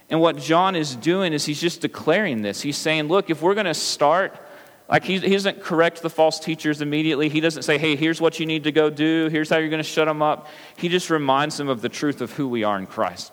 And 0.10 0.22
what 0.22 0.38
John 0.38 0.76
is 0.76 0.96
doing 0.96 1.34
is 1.34 1.46
he's 1.46 1.62
just 1.62 1.82
declaring 1.82 2.42
this. 2.42 2.62
He's 2.62 2.78
saying, 2.78 3.08
look, 3.08 3.30
if 3.30 3.42
we're 3.42 3.56
going 3.56 3.66
to 3.66 3.74
start, 3.74 4.38
like 4.88 5.04
he, 5.04 5.18
he 5.18 5.32
doesn't 5.32 5.64
correct 5.64 6.02
the 6.02 6.12
false 6.12 6.40
teachers 6.40 6.82
immediately. 6.82 7.28
He 7.28 7.40
doesn't 7.40 7.64
say, 7.64 7.78
hey, 7.80 7.96
here's 7.96 8.22
what 8.22 8.40
you 8.40 8.46
need 8.46 8.66
to 8.66 8.72
go 8.72 8.92
do. 8.92 9.30
Here's 9.30 9.50
how 9.50 9.58
you're 9.58 9.70
going 9.70 9.82
to 9.82 9.90
shut 9.90 10.08
them 10.08 10.22
up. 10.22 10.48
He 10.78 10.90
just 10.90 11.10
reminds 11.10 11.58
them 11.58 11.70
of 11.70 11.82
the 11.82 11.90
truth 11.90 12.22
of 12.22 12.34
who 12.34 12.48
we 12.48 12.64
are 12.64 12.78
in 12.78 12.86
Christ 12.86 13.32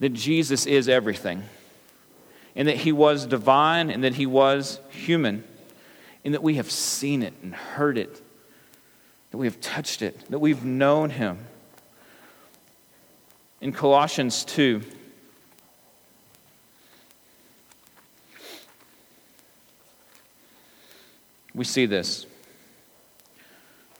that 0.00 0.12
Jesus 0.12 0.66
is 0.66 0.88
everything, 0.88 1.42
and 2.56 2.66
that 2.66 2.78
he 2.78 2.90
was 2.90 3.26
divine, 3.26 3.90
and 3.90 4.02
that 4.02 4.14
he 4.14 4.24
was 4.24 4.80
human, 4.88 5.44
and 6.24 6.32
that 6.32 6.42
we 6.42 6.54
have 6.54 6.70
seen 6.70 7.22
it 7.22 7.34
and 7.42 7.54
heard 7.54 7.98
it, 7.98 8.22
that 9.30 9.36
we 9.36 9.46
have 9.46 9.60
touched 9.60 10.00
it, 10.00 10.18
that 10.30 10.38
we've 10.38 10.64
known 10.64 11.10
him. 11.10 11.38
In 13.60 13.72
Colossians 13.72 14.44
2, 14.44 14.82
we 21.54 21.64
see 21.64 21.84
this. 21.84 22.26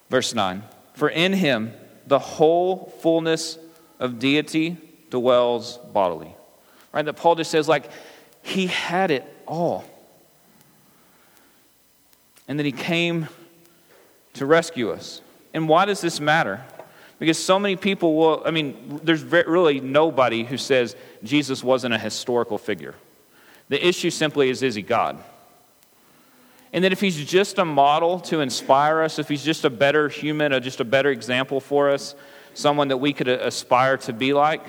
Verse 0.09 0.35
9 0.35 0.63
For 0.95 1.09
in 1.11 1.35
him 1.35 1.73
the 2.07 2.19
whole 2.19 2.93
fullness 3.01 3.59
of 3.99 4.19
deity 4.19 4.77
dwells 5.11 5.79
bodily. 5.93 6.35
Right? 6.93 7.05
That 7.05 7.15
Paul 7.15 7.35
just 7.35 7.51
says, 7.51 7.69
like, 7.69 7.91
he 8.47 8.69
had 8.69 9.11
it 9.11 9.25
all. 9.47 9.85
And 12.47 12.59
then 12.59 12.65
he 12.65 12.73
came 12.73 13.27
to 14.35 14.47
rescue 14.47 14.93
us. 14.93 15.21
And 15.53 15.69
why 15.69 15.85
does 15.85 16.01
this 16.01 16.21
matter? 16.21 16.63
Because 17.19 17.43
so 17.43 17.59
many 17.59 17.75
people 17.75 18.15
will, 18.17 18.43
I 18.45 18.53
mean, 18.53 19.01
there's 19.03 19.25
really 19.25 19.81
nobody 19.81 20.45
who 20.45 20.59
says 20.59 20.95
Jesus 21.25 21.65
wasn't 21.65 21.95
a 21.95 21.99
historical 21.99 22.57
figure. 22.57 22.95
The 23.69 23.85
issue 23.85 24.11
simply 24.11 24.49
is, 24.49 24.63
is 24.63 24.77
he 24.77 24.83
God? 24.83 25.19
And 26.73 26.85
that 26.85 26.93
if 26.93 27.01
he's 27.01 27.25
just 27.25 27.59
a 27.59 27.65
model 27.65 28.21
to 28.21 28.41
inspire 28.41 29.01
us, 29.01 29.19
if 29.19 29.29
he's 29.29 29.43
just 29.43 29.65
a 29.65 29.71
better 29.71 30.09
human, 30.09 30.53
or 30.53 30.61
just 30.61 30.79
a 30.79 30.85
better 30.85 31.11
example 31.11 31.59
for 31.59 31.91
us, 31.91 32.15
someone 32.55 32.89
that 32.89 32.99
we 32.99 33.13
could 33.13 33.29
aspire 33.29 33.97
to 33.97 34.13
be 34.13 34.33
like, 34.33 34.63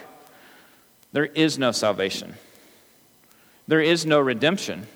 there 1.12 1.26
is 1.26 1.60
no 1.60 1.72
salvation. 1.72 2.34
There 3.68 3.82
is 3.82 4.06
no 4.06 4.20
redemption 4.20 4.88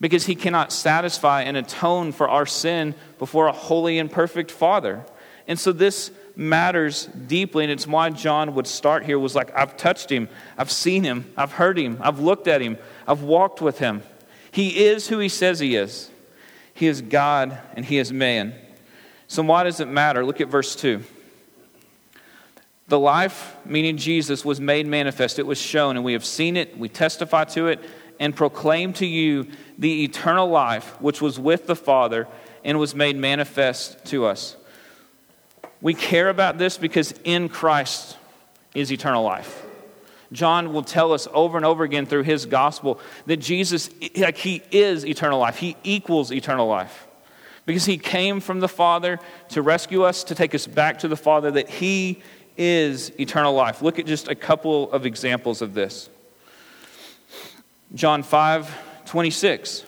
because 0.00 0.26
he 0.26 0.34
cannot 0.34 0.72
satisfy 0.72 1.42
and 1.42 1.56
atone 1.56 2.12
for 2.12 2.28
our 2.28 2.46
sin 2.46 2.94
before 3.18 3.46
a 3.46 3.52
holy 3.52 3.98
and 3.98 4.10
perfect 4.10 4.50
Father. 4.50 5.04
And 5.46 5.58
so 5.58 5.72
this 5.72 6.10
matters 6.34 7.06
deeply, 7.06 7.64
and 7.64 7.72
it's 7.72 7.86
why 7.86 8.10
John 8.10 8.54
would 8.54 8.66
start 8.66 9.04
here 9.04 9.18
was 9.18 9.34
like, 9.34 9.56
I've 9.56 9.76
touched 9.76 10.10
him, 10.10 10.28
I've 10.56 10.70
seen 10.70 11.04
him, 11.04 11.32
I've 11.36 11.52
heard 11.52 11.78
him, 11.78 11.98
I've 12.00 12.20
looked 12.20 12.48
at 12.48 12.60
him, 12.60 12.78
I've 13.06 13.22
walked 13.22 13.60
with 13.60 13.78
him. 13.78 14.02
He 14.50 14.84
is 14.84 15.08
who 15.08 15.18
he 15.18 15.28
says 15.28 15.60
he 15.60 15.76
is. 15.76 16.10
He 16.74 16.86
is 16.86 17.00
God 17.02 17.58
and 17.74 17.84
he 17.84 17.98
is 17.98 18.12
man. 18.12 18.54
So 19.28 19.42
why 19.42 19.64
does 19.64 19.80
it 19.80 19.88
matter? 19.88 20.24
Look 20.24 20.40
at 20.40 20.48
verse 20.48 20.74
2. 20.76 21.02
The 22.88 22.98
life, 22.98 23.56
meaning 23.64 23.96
Jesus, 23.96 24.44
was 24.44 24.60
made 24.60 24.86
manifest. 24.86 25.38
It 25.38 25.46
was 25.46 25.58
shown, 25.58 25.96
and 25.96 26.04
we 26.04 26.12
have 26.12 26.24
seen 26.24 26.56
it, 26.56 26.76
we 26.76 26.88
testify 26.88 27.44
to 27.44 27.68
it, 27.68 27.80
and 28.20 28.36
proclaim 28.36 28.92
to 28.94 29.06
you 29.06 29.46
the 29.78 30.04
eternal 30.04 30.48
life 30.48 31.00
which 31.00 31.20
was 31.20 31.38
with 31.40 31.66
the 31.66 31.76
Father 31.76 32.28
and 32.64 32.78
was 32.78 32.94
made 32.94 33.16
manifest 33.16 34.04
to 34.06 34.26
us. 34.26 34.56
We 35.80 35.94
care 35.94 36.28
about 36.28 36.58
this 36.58 36.78
because 36.78 37.12
in 37.24 37.48
Christ 37.48 38.16
is 38.74 38.92
eternal 38.92 39.24
life. 39.24 39.64
John 40.30 40.72
will 40.72 40.82
tell 40.82 41.12
us 41.12 41.28
over 41.32 41.56
and 41.56 41.66
over 41.66 41.84
again 41.84 42.06
through 42.06 42.22
his 42.22 42.46
gospel 42.46 43.00
that 43.26 43.38
Jesus, 43.38 43.90
like 44.16 44.36
he 44.38 44.62
is 44.70 45.04
eternal 45.04 45.38
life. 45.38 45.56
He 45.56 45.76
equals 45.84 46.32
eternal 46.32 46.66
life. 46.66 47.06
Because 47.66 47.84
he 47.84 47.98
came 47.98 48.40
from 48.40 48.60
the 48.60 48.68
Father 48.68 49.20
to 49.50 49.62
rescue 49.62 50.02
us, 50.02 50.24
to 50.24 50.34
take 50.34 50.54
us 50.54 50.66
back 50.66 51.00
to 51.00 51.08
the 51.08 51.16
Father, 51.16 51.50
that 51.52 51.68
he 51.68 52.22
is 52.56 53.12
eternal 53.18 53.54
life. 53.54 53.82
Look 53.82 53.98
at 53.98 54.06
just 54.06 54.28
a 54.28 54.34
couple 54.34 54.90
of 54.92 55.06
examples 55.06 55.62
of 55.62 55.74
this. 55.74 56.08
John 57.94 58.22
5 58.22 58.78
26. 59.06 59.84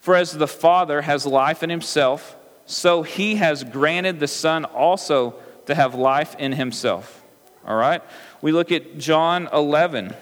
For 0.00 0.14
as 0.14 0.32
the 0.32 0.46
Father 0.46 1.02
has 1.02 1.26
life 1.26 1.62
in 1.62 1.70
himself, 1.70 2.36
so 2.66 3.02
he 3.02 3.36
has 3.36 3.64
granted 3.64 4.20
the 4.20 4.28
Son 4.28 4.64
also 4.64 5.34
to 5.66 5.74
have 5.74 5.94
life 5.94 6.36
in 6.38 6.52
himself. 6.52 7.22
All 7.66 7.76
right? 7.76 8.02
We 8.40 8.52
look 8.52 8.70
at 8.72 8.98
John 8.98 9.48
11 9.52 10.14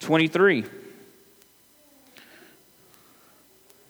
23. 0.00 0.64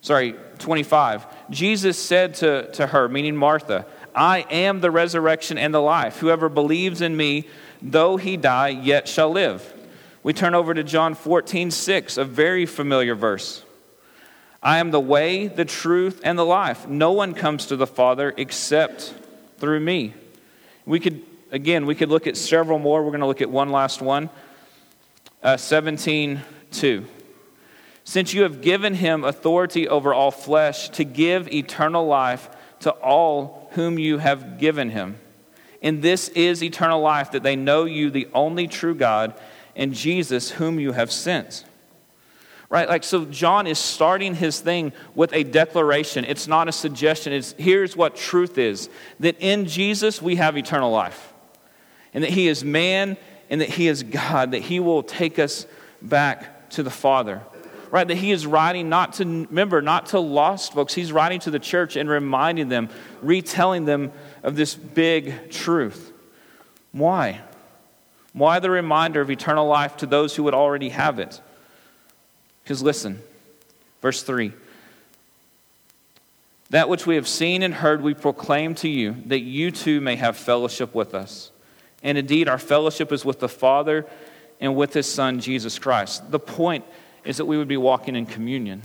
Sorry, 0.01 0.35
25. 0.59 1.27
Jesus 1.51 1.99
said 1.99 2.35
to, 2.37 2.71
to 2.73 2.87
her, 2.87 3.09
meaning 3.09 3.37
Martha, 3.37 3.85
I 4.19 4.41
am 4.51 4.81
the 4.81 4.91
resurrection 4.91 5.59
and 5.59 5.73
the 5.73 5.81
life. 5.81 6.19
Whoever 6.19 6.49
believes 6.49 7.03
in 7.03 7.17
me, 7.17 7.47
though 7.81 8.17
he 8.17 8.37
die, 8.37 8.71
yet 8.71 9.07
shall 9.07 9.31
live. 9.31 9.73
We 10.25 10.33
turn 10.33 10.57
over 10.57 10.75
to 10.75 10.83
John 10.83 11.15
14, 11.15 11.71
6, 11.71 12.17
a 12.17 12.25
very 12.25 12.67
familiar 12.67 13.15
verse. 13.15 13.63
I 14.61 14.79
am 14.79 14.91
the 14.91 14.99
way, 14.99 15.47
the 15.47 15.65
truth, 15.65 16.21
and 16.25 16.37
the 16.37 16.45
life. 16.45 16.89
No 16.89 17.13
one 17.13 17.33
comes 17.33 17.67
to 17.67 17.77
the 17.77 17.87
Father 17.87 18.35
except 18.37 19.15
through 19.59 19.79
me. 19.79 20.15
We 20.85 20.99
could, 20.99 21.23
again, 21.53 21.87
we 21.87 21.95
could 21.95 22.09
look 22.09 22.27
at 22.27 22.37
several 22.37 22.81
more. 22.81 23.05
We're 23.05 23.11
going 23.11 23.21
to 23.21 23.27
look 23.27 23.41
at 23.41 23.51
one 23.51 23.71
last 23.71 24.03
one. 24.03 24.31
Uh, 25.45 25.57
17, 25.57 26.43
2. 26.73 27.07
Since 28.03 28.35
you 28.35 28.43
have 28.43 28.63
given 28.63 28.95
him 28.95 29.23
authority 29.23 29.87
over 29.87 30.13
all 30.13 30.33
flesh 30.33 30.89
to 30.91 31.05
give 31.05 31.47
eternal 31.53 32.05
life 32.05 32.51
to 32.81 32.91
all 32.91 33.58
whom 33.71 33.99
you 33.99 34.19
have 34.19 34.59
given 34.59 34.91
him. 34.91 35.19
And 35.83 36.03
this 36.03 36.29
is 36.31 36.63
eternal 36.63 37.01
life, 37.01 37.33
that 37.33 37.43
they 37.43 37.57
know 37.57 37.85
you, 37.85 38.11
the 38.11 38.29
only 38.35 38.67
true 38.67 38.95
God, 38.95 39.35
and 39.77 39.95
Jesus, 39.95 40.51
whom 40.51 40.81
you 40.81 40.93
have 40.93 41.13
sent. 41.13 41.65
Right? 42.71 42.89
Like, 42.89 43.05
so 43.05 43.25
John 43.25 43.67
is 43.67 43.79
starting 43.79 44.35
his 44.35 44.61
thing 44.61 44.93
with 45.15 45.33
a 45.33 45.45
declaration. 45.45 46.25
It's 46.25 46.47
not 46.47 46.69
a 46.69 46.73
suggestion. 46.73 47.33
It's 47.33 47.55
here's 47.57 47.97
what 47.97 48.15
truth 48.15 48.59
is 48.59 48.91
that 49.21 49.37
in 49.41 49.67
Jesus 49.67 50.21
we 50.21 50.37
have 50.37 50.59
eternal 50.59 50.91
life, 50.91 51.33
and 52.13 52.25
that 52.25 52.31
he 52.31 52.49
is 52.49 52.65
man, 52.65 53.17
and 53.49 53.61
that 53.61 53.71
he 53.71 53.89
is 53.89 54.03
God, 54.03 54.51
that 54.51 54.63
he 54.63 54.81
will 54.81 55.03
take 55.03 55.39
us 55.39 55.67
back 56.03 56.69
to 56.71 56.83
the 56.83 56.91
Father 56.91 57.41
right? 57.91 58.07
That 58.07 58.17
he 58.17 58.31
is 58.31 58.47
writing 58.47 58.89
not 58.89 59.15
to, 59.15 59.25
remember, 59.25 59.83
not 59.83 60.07
to 60.07 60.21
lost 60.21 60.73
folks. 60.73 60.95
He's 60.95 61.13
writing 61.13 61.41
to 61.41 61.51
the 61.51 61.59
church 61.59 61.97
and 61.97 62.09
reminding 62.09 62.69
them, 62.69 62.89
retelling 63.23 63.85
them 63.85 64.13
of 64.43 64.57
this 64.57 64.75
big 64.75 65.51
truth. 65.51 66.13
Why? 66.93 67.41
Why 68.33 68.59
the 68.59 68.71
reminder 68.71 69.21
of 69.21 69.31
eternal 69.31 69.67
life 69.67 69.97
to 69.99 70.07
those 70.07 70.37
who 70.37 70.45
would 70.45 70.55
already 70.55 70.91
have 70.91 71.19
it? 71.19 71.41
Because 72.63 72.83
listen, 72.83 73.21
verse 74.03 74.23
3 74.23 74.53
That 76.71 76.89
which 76.89 77.07
we 77.07 77.17
have 77.17 77.29
seen 77.29 77.63
and 77.63 77.75
heard, 77.75 78.03
we 78.03 78.15
proclaim 78.15 78.75
to 78.77 78.89
you, 78.89 79.17
that 79.27 79.41
you 79.41 79.71
too 79.71 80.01
may 80.01 80.17
have 80.17 80.37
fellowship 80.37 80.95
with 80.95 81.15
us. 81.15 81.51
And 82.03 82.17
indeed, 82.17 82.49
our 82.49 82.59
fellowship 82.59 83.11
is 83.11 83.25
with 83.25 83.41
the 83.41 83.49
Father 83.49 84.07
and 84.61 84.77
with 84.77 84.93
his 84.93 85.07
Son, 85.07 85.41
Jesus 85.41 85.79
Christ. 85.79 86.31
The 86.31 86.39
point 86.39 86.85
is 87.29 87.37
that 87.37 87.45
we 87.45 87.59
would 87.59 87.69
be 87.69 87.77
walking 87.77 88.17
in 88.17 88.25
communion, 88.25 88.81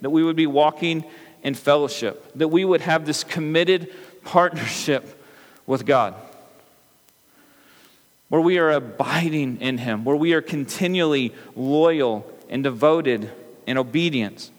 that 0.00 0.08
we 0.08 0.24
would 0.24 0.34
be 0.34 0.46
walking 0.46 1.04
in 1.42 1.52
fellowship, 1.52 2.32
that 2.34 2.48
we 2.48 2.64
would 2.64 2.80
have 2.80 3.04
this 3.04 3.22
committed 3.22 3.92
partnership 4.24 5.22
with 5.66 5.84
God, 5.84 6.14
where 8.30 8.40
we 8.40 8.56
are 8.56 8.70
abiding 8.70 9.60
in 9.60 9.76
Him, 9.76 10.06
where 10.06 10.16
we 10.16 10.32
are 10.32 10.40
continually 10.40 11.34
loyal 11.54 12.26
and 12.48 12.64
devoted 12.64 13.30
and 13.66 13.78
obedient. 13.78 14.50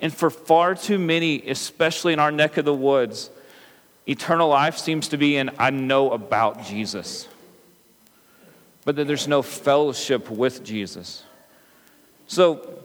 And 0.00 0.10
for 0.10 0.30
far 0.30 0.74
too 0.74 0.98
many, 0.98 1.46
especially 1.46 2.14
in 2.14 2.18
our 2.18 2.32
neck 2.32 2.56
of 2.56 2.64
the 2.64 2.72
woods, 2.72 3.28
eternal 4.08 4.48
life 4.48 4.78
seems 4.78 5.08
to 5.08 5.18
be 5.18 5.36
in 5.36 5.50
I 5.58 5.68
know 5.68 6.12
about 6.12 6.64
Jesus, 6.64 7.28
but 8.86 8.96
that 8.96 9.06
there's 9.06 9.28
no 9.28 9.42
fellowship 9.42 10.30
with 10.30 10.64
Jesus. 10.64 11.22
So, 12.28 12.80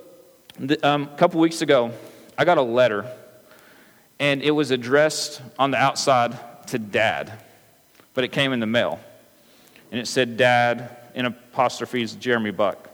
the, 0.59 0.87
um, 0.87 1.09
a 1.11 1.17
couple 1.17 1.39
weeks 1.39 1.61
ago, 1.61 1.91
I 2.37 2.45
got 2.45 2.59
a 2.59 2.61
letter, 2.61 3.11
and 4.19 4.41
it 4.43 4.51
was 4.51 4.69
addressed 4.69 5.41
on 5.57 5.71
the 5.71 5.77
outside 5.77 6.37
to 6.67 6.77
Dad, 6.77 7.31
but 8.13 8.23
it 8.23 8.31
came 8.31 8.53
in 8.53 8.59
the 8.59 8.67
mail. 8.67 8.99
And 9.91 9.99
it 9.99 10.07
said 10.07 10.37
Dad, 10.37 10.95
in 11.15 11.25
apostrophes, 11.25 12.13
Jeremy 12.15 12.51
Buck. 12.51 12.89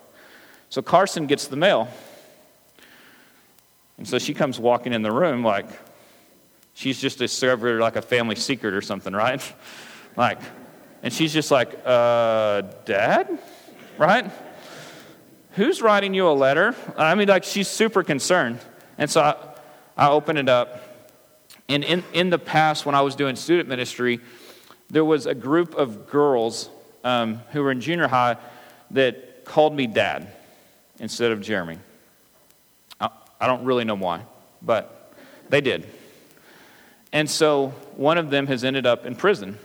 So 0.70 0.82
Carson 0.82 1.28
gets 1.28 1.48
the 1.48 1.58
mail. 1.58 1.90
And 3.98 4.08
so 4.08 4.18
she 4.18 4.34
comes 4.34 4.60
walking 4.60 4.94
in 4.94 5.02
the 5.02 5.12
room 5.12 5.44
like 5.44 5.68
she's 6.74 7.00
just 7.00 7.18
discovered 7.18 7.82
like 7.82 7.96
a 7.96 8.02
family 8.02 8.36
secret 8.36 8.74
or 8.74 8.82
something, 8.82 9.14
right? 9.14 9.42
like, 10.16 10.40
and 11.04 11.12
she's 11.12 11.34
just 11.34 11.52
like, 11.52 11.78
uh, 11.86 12.62
Dad? 12.86 13.38
Right? 13.98 14.32
Who's 15.58 15.82
writing 15.82 16.14
you 16.14 16.28
a 16.28 16.34
letter? 16.34 16.76
I 16.96 17.16
mean, 17.16 17.28
like, 17.28 17.44
she's 17.44 17.68
super 17.68 18.04
concerned. 18.04 18.60
And 19.00 19.10
so 19.10 19.22
I, 19.22 19.36
I 19.98 20.10
open 20.12 20.38
it 20.38 20.48
up. 20.48 20.84
And 21.68 21.84
in, 21.84 22.04
in 22.14 22.30
the 22.30 22.38
past, 22.38 22.86
when 22.86 22.94
I 22.94 23.02
was 23.02 23.16
doing 23.16 23.36
student 23.36 23.68
ministry, 23.68 24.20
there 24.92 25.04
was 25.04 25.26
a 25.26 25.34
group 25.34 25.74
of 25.74 26.12
girls 26.12 26.70
um, 27.04 27.42
who 27.54 27.64
were 27.64 27.72
in 27.72 27.82
junior 27.82 28.08
high 28.08 28.38
that 28.92 29.46
called 29.46 29.74
me 29.74 29.88
dad 29.88 30.32
instead 31.00 31.32
of 31.32 31.42
Jeremy. 31.42 31.80
I, 33.02 33.10
I 33.42 33.48
don't 33.48 33.66
really 33.66 33.84
know 33.84 33.96
why, 33.96 34.22
but 34.62 35.12
they 35.50 35.62
did. 35.62 35.88
And 37.12 37.28
so 37.28 37.70
one 37.96 38.20
of 38.20 38.30
them 38.30 38.46
has 38.46 38.64
ended 38.64 38.86
up 38.86 39.08
in 39.08 39.16
prison. 39.16 39.58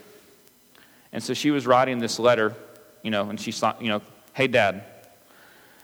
And 1.11 1.21
so 1.21 1.35
she 1.35 1.51
was 1.51 1.67
writing 1.67 1.99
this 1.99 2.17
letter, 2.17 2.55
you 3.03 3.11
know, 3.11 3.29
and 3.29 3.39
she 3.39 3.53
you 3.79 3.89
know, 3.89 4.01
hey, 4.33 4.47
dad, 4.47 4.85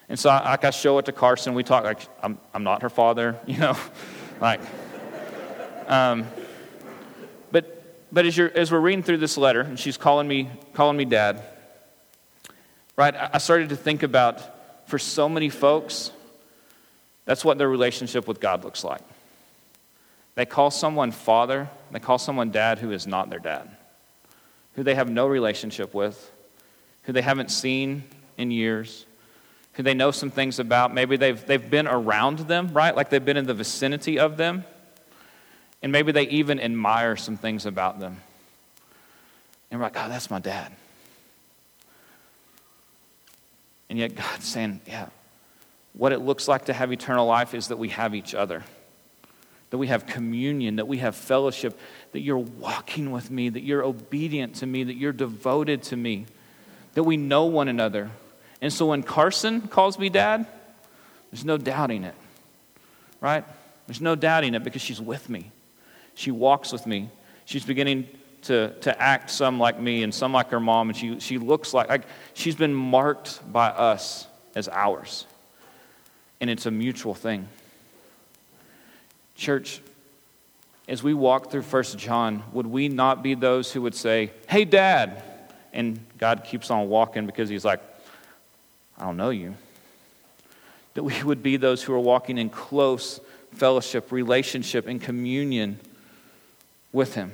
and 0.09 0.19
so 0.19 0.29
I, 0.29 0.51
like 0.51 0.65
I 0.65 0.71
show 0.71 0.97
it 0.97 1.05
to 1.05 1.11
Carson. 1.11 1.53
We 1.53 1.63
talk 1.63 1.83
like 1.83 2.01
I'm, 2.21 2.39
I'm 2.53 2.63
not 2.63 2.81
her 2.81 2.89
father, 2.89 3.39
you 3.45 3.59
know, 3.59 3.77
like. 4.41 4.59
Um, 5.87 6.25
but 7.51 8.11
but 8.11 8.25
as, 8.25 8.35
you're, 8.35 8.51
as 8.55 8.71
we're 8.71 8.79
reading 8.79 9.03
through 9.03 9.17
this 9.17 9.37
letter, 9.37 9.61
and 9.61 9.79
she's 9.79 9.97
calling 9.97 10.27
me 10.27 10.49
calling 10.73 10.97
me 10.97 11.05
dad. 11.05 11.43
Right, 12.95 13.15
I 13.15 13.37
started 13.37 13.69
to 13.69 13.77
think 13.77 14.03
about 14.03 14.41
for 14.89 14.99
so 14.99 15.29
many 15.29 15.47
folks, 15.47 16.11
that's 17.23 17.45
what 17.45 17.57
their 17.57 17.69
relationship 17.69 18.27
with 18.27 18.41
God 18.41 18.65
looks 18.65 18.83
like. 18.83 19.01
They 20.35 20.45
call 20.45 20.71
someone 20.71 21.11
father, 21.11 21.69
they 21.91 21.99
call 21.99 22.17
someone 22.17 22.51
dad 22.51 22.79
who 22.79 22.91
is 22.91 23.07
not 23.07 23.29
their 23.29 23.39
dad, 23.39 23.69
who 24.75 24.83
they 24.83 24.95
have 24.95 25.09
no 25.09 25.27
relationship 25.27 25.93
with, 25.93 26.31
who 27.03 27.13
they 27.13 27.21
haven't 27.21 27.51
seen 27.51 28.03
in 28.37 28.51
years, 28.51 29.05
who 29.79 29.83
they 29.83 29.93
know 29.93 30.11
some 30.11 30.29
things 30.29 30.59
about. 30.59 30.93
Maybe 30.93 31.15
they've, 31.15 31.45
they've 31.45 31.69
been 31.69 31.87
around 31.87 32.39
them, 32.39 32.67
right? 32.73 32.93
Like 32.93 33.09
they've 33.09 33.23
been 33.23 33.37
in 33.37 33.45
the 33.45 33.53
vicinity 33.53 34.19
of 34.19 34.35
them. 34.35 34.65
And 35.81 35.93
maybe 35.93 36.11
they 36.11 36.23
even 36.23 36.59
admire 36.59 37.15
some 37.15 37.37
things 37.37 37.65
about 37.65 37.97
them. 37.97 38.17
And 39.71 39.79
we're 39.79 39.85
like, 39.85 39.95
oh, 39.95 40.09
that's 40.09 40.29
my 40.29 40.39
dad. 40.39 40.73
And 43.89 43.97
yet 43.97 44.17
God's 44.17 44.43
saying, 44.43 44.81
yeah, 44.85 45.07
what 45.93 46.11
it 46.11 46.19
looks 46.19 46.49
like 46.49 46.65
to 46.65 46.73
have 46.73 46.91
eternal 46.91 47.25
life 47.25 47.53
is 47.53 47.69
that 47.69 47.77
we 47.77 47.87
have 47.87 48.13
each 48.13 48.35
other, 48.35 48.65
that 49.69 49.77
we 49.77 49.87
have 49.87 50.05
communion, 50.05 50.75
that 50.75 50.89
we 50.89 50.97
have 50.97 51.15
fellowship, 51.15 51.79
that 52.11 52.19
you're 52.19 52.37
walking 52.37 53.11
with 53.11 53.31
me, 53.31 53.47
that 53.47 53.63
you're 53.63 53.85
obedient 53.85 54.55
to 54.55 54.65
me, 54.65 54.83
that 54.83 54.97
you're 54.97 55.13
devoted 55.13 55.83
to 55.83 55.95
me, 55.95 56.25
that 56.95 57.03
we 57.03 57.15
know 57.15 57.45
one 57.45 57.69
another. 57.69 58.11
And 58.61 58.71
so 58.71 58.87
when 58.87 59.03
Carson 59.03 59.61
calls 59.61 59.97
me 59.97 60.09
dad, 60.09 60.45
there's 61.31 61.45
no 61.45 61.57
doubting 61.57 62.03
it, 62.03 62.15
right? 63.21 63.45
There's 63.87 64.01
no 64.01 64.15
doubting 64.15 64.53
it 64.53 64.63
because 64.63 64.81
she's 64.81 64.99
with 65.01 65.29
me. 65.29 65.51
She 66.15 66.31
walks 66.31 66.71
with 66.71 66.85
me. 66.85 67.09
She's 67.45 67.63
beginning 67.63 68.07
to, 68.43 68.73
to 68.81 69.01
act 69.01 69.29
some 69.29 69.59
like 69.59 69.79
me 69.79 70.03
and 70.03 70.13
some 70.13 70.33
like 70.33 70.49
her 70.51 70.59
mom, 70.59 70.89
and 70.89 70.97
she, 70.97 71.19
she 71.19 71.37
looks 71.37 71.73
like, 71.73 71.89
like 71.89 72.03
she's 72.33 72.55
been 72.55 72.73
marked 72.73 73.39
by 73.51 73.69
us 73.69 74.27
as 74.55 74.67
ours. 74.67 75.25
And 76.41 76.49
it's 76.49 76.65
a 76.65 76.71
mutual 76.71 77.13
thing. 77.13 77.47
Church, 79.35 79.81
as 80.87 81.03
we 81.03 81.13
walk 81.13 81.51
through 81.51 81.61
First 81.61 81.97
John, 81.97 82.43
would 82.51 82.67
we 82.67 82.89
not 82.89 83.23
be 83.23 83.35
those 83.35 83.71
who 83.71 83.81
would 83.83 83.95
say, 83.95 84.31
Hey, 84.47 84.65
Dad? 84.65 85.23
And 85.71 85.99
God 86.17 86.43
keeps 86.43 86.71
on 86.71 86.89
walking 86.89 87.25
because 87.25 87.47
He's 87.47 87.63
like, 87.63 87.81
I 88.99 89.05
don't 89.05 89.17
know 89.17 89.29
you. 89.29 89.55
That 90.95 91.03
we 91.03 91.23
would 91.23 91.41
be 91.41 91.57
those 91.57 91.83
who 91.83 91.93
are 91.93 91.99
walking 91.99 92.37
in 92.37 92.49
close 92.49 93.19
fellowship, 93.53 94.11
relationship, 94.11 94.87
and 94.87 95.01
communion 95.01 95.79
with 96.91 97.15
Him. 97.15 97.31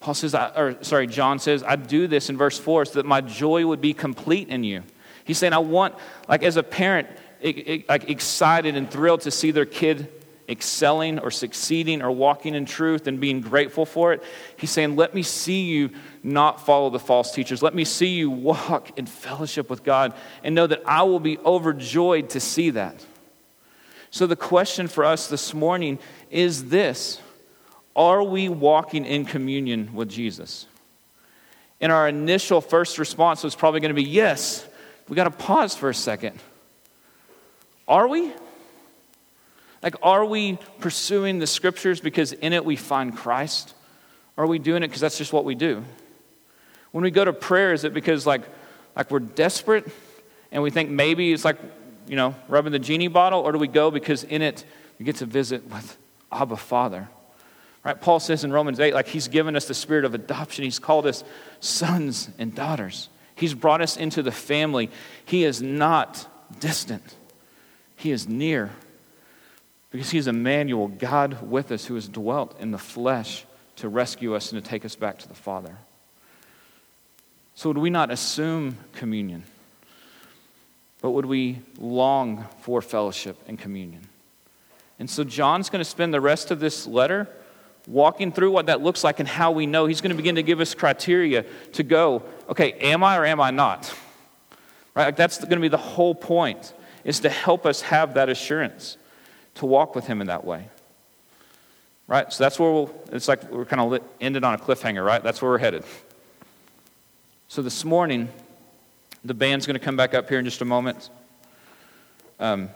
Paul 0.00 0.14
says, 0.14 0.34
I, 0.34 0.48
or 0.50 0.84
sorry, 0.84 1.06
John 1.06 1.38
says, 1.38 1.62
I 1.62 1.76
do 1.76 2.06
this 2.06 2.30
in 2.30 2.36
verse 2.36 2.58
4 2.58 2.84
so 2.84 2.94
that 2.94 3.06
my 3.06 3.20
joy 3.20 3.66
would 3.66 3.80
be 3.80 3.92
complete 3.92 4.48
in 4.48 4.62
you. 4.62 4.82
He's 5.24 5.38
saying, 5.38 5.52
I 5.52 5.58
want, 5.58 5.94
like 6.28 6.42
as 6.44 6.56
a 6.56 6.62
parent, 6.62 7.08
like 7.42 8.08
excited 8.08 8.76
and 8.76 8.88
thrilled 8.90 9.22
to 9.22 9.30
see 9.30 9.50
their 9.50 9.66
kid 9.66 10.12
excelling 10.48 11.18
or 11.18 11.30
succeeding 11.30 12.02
or 12.02 12.10
walking 12.10 12.54
in 12.54 12.64
truth 12.64 13.06
and 13.06 13.20
being 13.20 13.40
grateful 13.40 13.86
for 13.86 14.12
it. 14.12 14.22
He's 14.56 14.70
saying, 14.70 14.96
Let 14.96 15.14
me 15.14 15.22
see 15.22 15.64
you 15.64 15.90
not 16.22 16.64
follow 16.64 16.90
the 16.90 16.98
false 16.98 17.32
teachers. 17.32 17.62
Let 17.62 17.74
me 17.74 17.84
see 17.84 18.08
you 18.08 18.30
walk 18.30 18.98
in 18.98 19.06
fellowship 19.06 19.68
with 19.68 19.84
God 19.84 20.14
and 20.42 20.54
know 20.54 20.66
that 20.66 20.82
I 20.86 21.02
will 21.02 21.20
be 21.20 21.38
overjoyed 21.38 22.30
to 22.30 22.40
see 22.40 22.70
that. 22.70 23.04
So, 24.10 24.26
the 24.26 24.36
question 24.36 24.88
for 24.88 25.04
us 25.04 25.28
this 25.28 25.52
morning 25.52 25.98
is 26.30 26.68
this 26.68 27.20
Are 27.94 28.22
we 28.22 28.48
walking 28.48 29.04
in 29.04 29.24
communion 29.24 29.94
with 29.94 30.08
Jesus? 30.08 30.66
And 31.80 31.92
our 31.92 32.08
initial 32.08 32.60
first 32.60 32.98
response 32.98 33.44
was 33.44 33.54
probably 33.54 33.80
going 33.80 33.90
to 33.90 33.94
be 33.94 34.08
yes. 34.08 34.66
We 35.08 35.16
got 35.16 35.24
to 35.24 35.30
pause 35.30 35.76
for 35.76 35.90
a 35.90 35.94
second. 35.94 36.40
Are 37.86 38.08
we? 38.08 38.32
Like, 39.82 39.96
are 40.02 40.24
we 40.24 40.58
pursuing 40.80 41.38
the 41.38 41.46
scriptures 41.46 42.00
because 42.00 42.32
in 42.32 42.52
it 42.52 42.64
we 42.64 42.76
find 42.76 43.16
Christ? 43.16 43.74
Or 44.36 44.44
are 44.44 44.46
we 44.46 44.58
doing 44.58 44.82
it 44.82 44.88
because 44.88 45.00
that's 45.00 45.18
just 45.18 45.32
what 45.32 45.44
we 45.44 45.54
do? 45.54 45.84
When 46.92 47.02
we 47.02 47.10
go 47.10 47.24
to 47.24 47.32
prayer, 47.32 47.72
is 47.72 47.84
it 47.84 47.94
because 47.94 48.26
like, 48.26 48.42
like 48.94 49.10
we're 49.10 49.20
desperate 49.20 49.86
and 50.50 50.62
we 50.62 50.70
think 50.70 50.90
maybe 50.90 51.32
it's 51.32 51.44
like, 51.44 51.58
you 52.08 52.16
know, 52.16 52.34
rubbing 52.48 52.72
the 52.72 52.78
genie 52.78 53.08
bottle? 53.08 53.40
Or 53.40 53.52
do 53.52 53.58
we 53.58 53.68
go 53.68 53.90
because 53.90 54.24
in 54.24 54.42
it 54.42 54.64
we 54.98 55.04
get 55.04 55.16
to 55.16 55.26
visit 55.26 55.68
with 55.70 55.96
Abba 56.32 56.56
Father? 56.56 57.08
Right? 57.84 58.00
Paul 58.00 58.18
says 58.18 58.42
in 58.42 58.52
Romans 58.52 58.80
8, 58.80 58.94
like 58.94 59.06
he's 59.06 59.28
given 59.28 59.54
us 59.54 59.66
the 59.66 59.74
spirit 59.74 60.04
of 60.04 60.14
adoption. 60.14 60.64
He's 60.64 60.78
called 60.78 61.06
us 61.06 61.22
sons 61.60 62.28
and 62.38 62.54
daughters. 62.54 63.08
He's 63.36 63.54
brought 63.54 63.80
us 63.80 63.96
into 63.96 64.22
the 64.22 64.32
family. 64.32 64.90
He 65.24 65.44
is 65.44 65.62
not 65.62 66.26
distant, 66.58 67.14
He 67.94 68.10
is 68.10 68.26
near. 68.26 68.70
Because 69.96 70.10
He's 70.10 70.26
Emmanuel, 70.26 70.88
God 70.88 71.40
with 71.50 71.72
us, 71.72 71.86
who 71.86 71.94
has 71.94 72.06
dwelt 72.06 72.60
in 72.60 72.70
the 72.70 72.76
flesh 72.76 73.46
to 73.76 73.88
rescue 73.88 74.34
us 74.34 74.52
and 74.52 74.62
to 74.62 74.68
take 74.68 74.84
us 74.84 74.94
back 74.94 75.16
to 75.20 75.26
the 75.28 75.34
Father. 75.34 75.74
So, 77.54 77.70
would 77.70 77.78
we 77.78 77.88
not 77.88 78.10
assume 78.10 78.76
communion? 78.92 79.44
But 81.00 81.12
would 81.12 81.24
we 81.24 81.60
long 81.78 82.44
for 82.60 82.82
fellowship 82.82 83.38
and 83.48 83.58
communion? 83.58 84.06
And 84.98 85.08
so, 85.08 85.24
John's 85.24 85.70
going 85.70 85.80
to 85.80 85.88
spend 85.88 86.12
the 86.12 86.20
rest 86.20 86.50
of 86.50 86.60
this 86.60 86.86
letter 86.86 87.26
walking 87.86 88.32
through 88.32 88.50
what 88.50 88.66
that 88.66 88.82
looks 88.82 89.02
like 89.02 89.18
and 89.18 89.26
how 89.26 89.50
we 89.50 89.64
know. 89.64 89.86
He's 89.86 90.02
going 90.02 90.10
to 90.10 90.16
begin 90.16 90.34
to 90.34 90.42
give 90.42 90.60
us 90.60 90.74
criteria 90.74 91.46
to 91.72 91.82
go, 91.82 92.22
okay, 92.50 92.72
am 92.72 93.02
I 93.02 93.16
or 93.16 93.24
am 93.24 93.40
I 93.40 93.50
not? 93.50 93.94
Right? 94.94 95.06
Like 95.06 95.16
that's 95.16 95.38
going 95.38 95.52
to 95.52 95.60
be 95.60 95.68
the 95.68 95.78
whole 95.78 96.14
point, 96.14 96.74
is 97.02 97.20
to 97.20 97.30
help 97.30 97.64
us 97.64 97.80
have 97.80 98.12
that 98.12 98.28
assurance 98.28 98.98
to 99.56 99.66
walk 99.66 99.94
with 99.94 100.06
Him 100.06 100.20
in 100.20 100.28
that 100.28 100.44
way. 100.44 100.68
Right? 102.06 102.32
So 102.32 102.44
that's 102.44 102.58
where 102.58 102.70
we'll, 102.70 102.94
it's 103.10 103.28
like 103.28 103.50
we're 103.50 103.64
kind 103.64 103.80
of 103.80 104.00
ended 104.20 104.44
on 104.44 104.54
a 104.54 104.58
cliffhanger, 104.58 105.04
right? 105.04 105.22
That's 105.22 105.42
where 105.42 105.50
we're 105.50 105.58
headed. 105.58 105.84
So 107.48 107.62
this 107.62 107.84
morning, 107.84 108.28
the 109.24 109.34
band's 109.34 109.66
going 109.66 109.78
to 109.78 109.84
come 109.84 109.96
back 109.96 110.14
up 110.14 110.28
here 110.28 110.38
in 110.38 110.44
just 110.44 110.60
a 110.60 110.64
moment. 110.64 111.10
Um, 112.38 112.70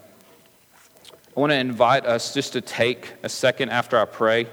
I 1.35 1.39
want 1.39 1.51
to 1.51 1.57
invite 1.57 2.05
us 2.05 2.33
just 2.33 2.53
to 2.53 2.61
take 2.61 3.13
a 3.23 3.29
second 3.29 3.69
after 3.69 3.97
I 3.97 4.05
pray 4.05 4.47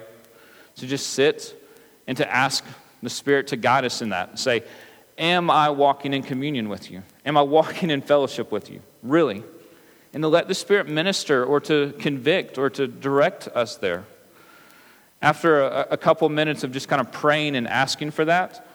to 0.77 0.87
just 0.87 1.11
sit 1.11 1.61
and 2.07 2.17
to 2.17 2.33
ask 2.33 2.65
the 3.03 3.11
Spirit 3.11 3.49
to 3.49 3.57
guide 3.57 3.85
us 3.85 4.01
in 4.01 4.11
that. 4.11 4.39
Say, 4.39 4.63
Am 5.19 5.51
I 5.51 5.71
walking 5.71 6.15
in 6.15 6.23
communion 6.23 6.69
with 6.69 6.91
you? 6.91 7.03
Am 7.27 7.37
I 7.37 7.43
walking 7.43 7.91
in 7.91 8.01
fellowship 8.01 8.53
with 8.53 8.71
you? 8.71 8.81
Really? 9.03 9.43
And 10.19 10.25
to 10.25 10.29
let 10.29 10.49
the 10.49 10.55
Spirit 10.55 10.89
minister 10.89 11.45
or 11.45 11.61
to 11.61 11.95
convict 12.01 12.59
or 12.59 12.69
to 12.71 12.89
direct 12.89 13.47
us 13.55 13.77
there. 13.77 14.05
After 15.23 15.63
a, 15.63 15.87
a 15.93 15.97
couple 15.97 16.29
minutes 16.29 16.65
of 16.65 16.73
just 16.73 16.89
kind 16.89 17.01
of 17.01 17.13
praying 17.13 17.55
and 17.55 17.69
asking 17.69 18.11
for 18.11 18.25
that, 18.25 18.67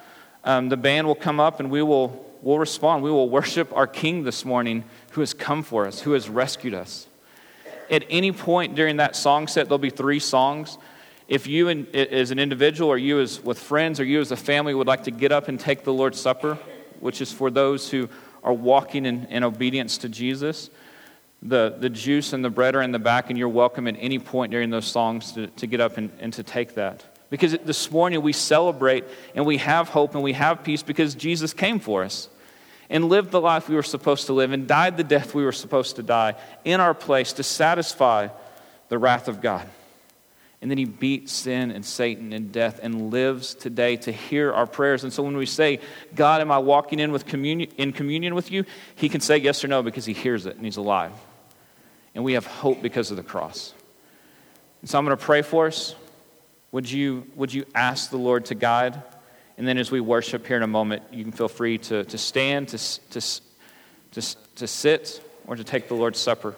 um, 0.45 0.69
the 0.69 0.77
band 0.77 1.05
will 1.05 1.15
come 1.15 1.41
up 1.41 1.59
and 1.59 1.69
we 1.69 1.81
will 1.81 2.25
we'll 2.41 2.59
respond. 2.59 3.03
We 3.03 3.11
will 3.11 3.27
worship 3.27 3.75
our 3.75 3.87
King 3.87 4.23
this 4.23 4.45
morning 4.45 4.85
who 5.11 5.19
has 5.19 5.33
come 5.33 5.63
for 5.63 5.85
us, 5.85 5.99
who 5.99 6.13
has 6.13 6.29
rescued 6.29 6.73
us. 6.73 7.07
At 7.91 8.05
any 8.09 8.31
point 8.31 8.75
during 8.75 8.95
that 8.95 9.13
song 9.17 9.49
set, 9.49 9.65
there'll 9.65 9.79
be 9.79 9.89
three 9.89 10.19
songs. 10.19 10.77
If 11.27 11.45
you 11.45 11.67
as 11.93 12.31
an 12.31 12.39
individual, 12.39 12.89
or 12.89 12.97
you 12.97 13.19
as 13.19 13.41
with 13.41 13.59
friends, 13.59 13.99
or 13.99 14.05
you 14.05 14.21
as 14.21 14.31
a 14.31 14.37
family 14.37 14.73
would 14.73 14.87
like 14.87 15.03
to 15.03 15.11
get 15.11 15.33
up 15.33 15.49
and 15.49 15.59
take 15.59 15.83
the 15.83 15.91
Lord's 15.91 16.21
Supper, 16.21 16.57
which 17.01 17.19
is 17.19 17.33
for 17.33 17.51
those 17.51 17.89
who 17.89 18.07
are 18.45 18.53
walking 18.53 19.05
in, 19.05 19.25
in 19.25 19.43
obedience 19.43 19.97
to 19.97 20.07
Jesus, 20.07 20.69
the, 21.43 21.75
the 21.77 21.89
juice 21.89 22.31
and 22.33 22.43
the 22.43 22.49
bread 22.49 22.75
are 22.75 22.81
in 22.81 22.91
the 22.91 22.99
back, 22.99 23.29
and 23.29 23.37
you're 23.37 23.49
welcome 23.49 23.87
at 23.87 23.97
any 23.99 24.17
point 24.17 24.51
during 24.51 24.69
those 24.69 24.85
songs 24.85 25.33
to, 25.33 25.47
to 25.47 25.67
get 25.67 25.81
up 25.81 25.97
and, 25.97 26.09
and 26.19 26.33
to 26.33 26.43
take 26.43 26.75
that. 26.75 27.03
Because 27.29 27.51
this 27.51 27.91
morning 27.91 28.21
we 28.21 28.31
celebrate 28.31 29.03
and 29.35 29.45
we 29.45 29.57
have 29.57 29.89
hope 29.89 30.15
and 30.15 30.23
we 30.23 30.33
have 30.33 30.63
peace 30.63 30.83
because 30.83 31.15
Jesus 31.15 31.51
came 31.51 31.79
for 31.79 32.03
us 32.03 32.29
and 32.89 33.09
lived 33.09 33.31
the 33.31 33.41
life 33.41 33.67
we 33.67 33.75
were 33.75 33.83
supposed 33.83 34.27
to 34.27 34.33
live 34.33 34.51
and 34.51 34.67
died 34.67 34.97
the 34.97 35.03
death 35.03 35.33
we 35.33 35.43
were 35.43 35.51
supposed 35.51 35.95
to 35.97 36.03
die 36.03 36.35
in 36.63 36.79
our 36.79 36.93
place 36.93 37.33
to 37.33 37.43
satisfy 37.43 38.27
the 38.89 38.97
wrath 38.97 39.27
of 39.27 39.41
God. 39.41 39.67
And 40.61 40.71
then 40.71 40.77
he 40.77 40.85
beat 40.85 41.27
sin 41.27 41.71
and 41.71 41.83
Satan 41.83 42.31
and 42.31 42.53
death 42.53 42.79
and 42.81 43.11
lives 43.11 43.53
today 43.53 43.97
to 43.97 44.13
hear 44.13 44.53
our 44.53 44.67
prayers. 44.67 45.03
And 45.03 45.11
so 45.11 45.23
when 45.23 45.35
we 45.35 45.45
say, 45.45 45.81
God, 46.15 46.39
am 46.39 46.51
I 46.51 46.59
walking 46.59 46.99
in, 46.99 47.11
with 47.11 47.25
communion, 47.25 47.69
in 47.77 47.91
communion 47.91 48.33
with 48.33 48.49
you? 48.49 48.63
He 48.95 49.09
can 49.09 49.19
say 49.19 49.37
yes 49.37 49.65
or 49.65 49.67
no 49.67 49.83
because 49.83 50.05
he 50.05 50.13
hears 50.13 50.45
it 50.45 50.55
and 50.55 50.63
he's 50.63 50.77
alive. 50.77 51.11
And 52.15 52.23
we 52.23 52.33
have 52.33 52.45
hope 52.45 52.81
because 52.81 53.11
of 53.11 53.17
the 53.17 53.23
cross. 53.23 53.73
And 54.81 54.89
so 54.89 54.97
I'm 54.97 55.05
going 55.05 55.17
to 55.17 55.23
pray 55.23 55.41
for 55.41 55.67
us. 55.67 55.95
Would 56.71 56.89
you, 56.89 57.25
would 57.35 57.53
you 57.53 57.65
ask 57.73 58.09
the 58.09 58.17
Lord 58.17 58.45
to 58.45 58.55
guide? 58.55 59.01
And 59.57 59.67
then 59.67 59.77
as 59.77 59.91
we 59.91 59.99
worship 59.99 60.45
here 60.47 60.57
in 60.57 60.63
a 60.63 60.67
moment, 60.67 61.03
you 61.11 61.23
can 61.23 61.31
feel 61.31 61.47
free 61.47 61.77
to, 61.79 62.03
to 62.03 62.17
stand, 62.17 62.69
to, 62.69 62.77
to, 63.11 63.41
to, 64.11 64.35
to 64.55 64.67
sit, 64.67 65.21
or 65.47 65.55
to 65.55 65.63
take 65.63 65.87
the 65.87 65.93
Lord's 65.93 66.19
Supper. 66.19 66.55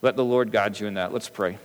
Let 0.00 0.16
the 0.16 0.24
Lord 0.24 0.50
guide 0.52 0.80
you 0.80 0.86
in 0.86 0.94
that. 0.94 1.12
Let's 1.12 1.28
pray. 1.28 1.58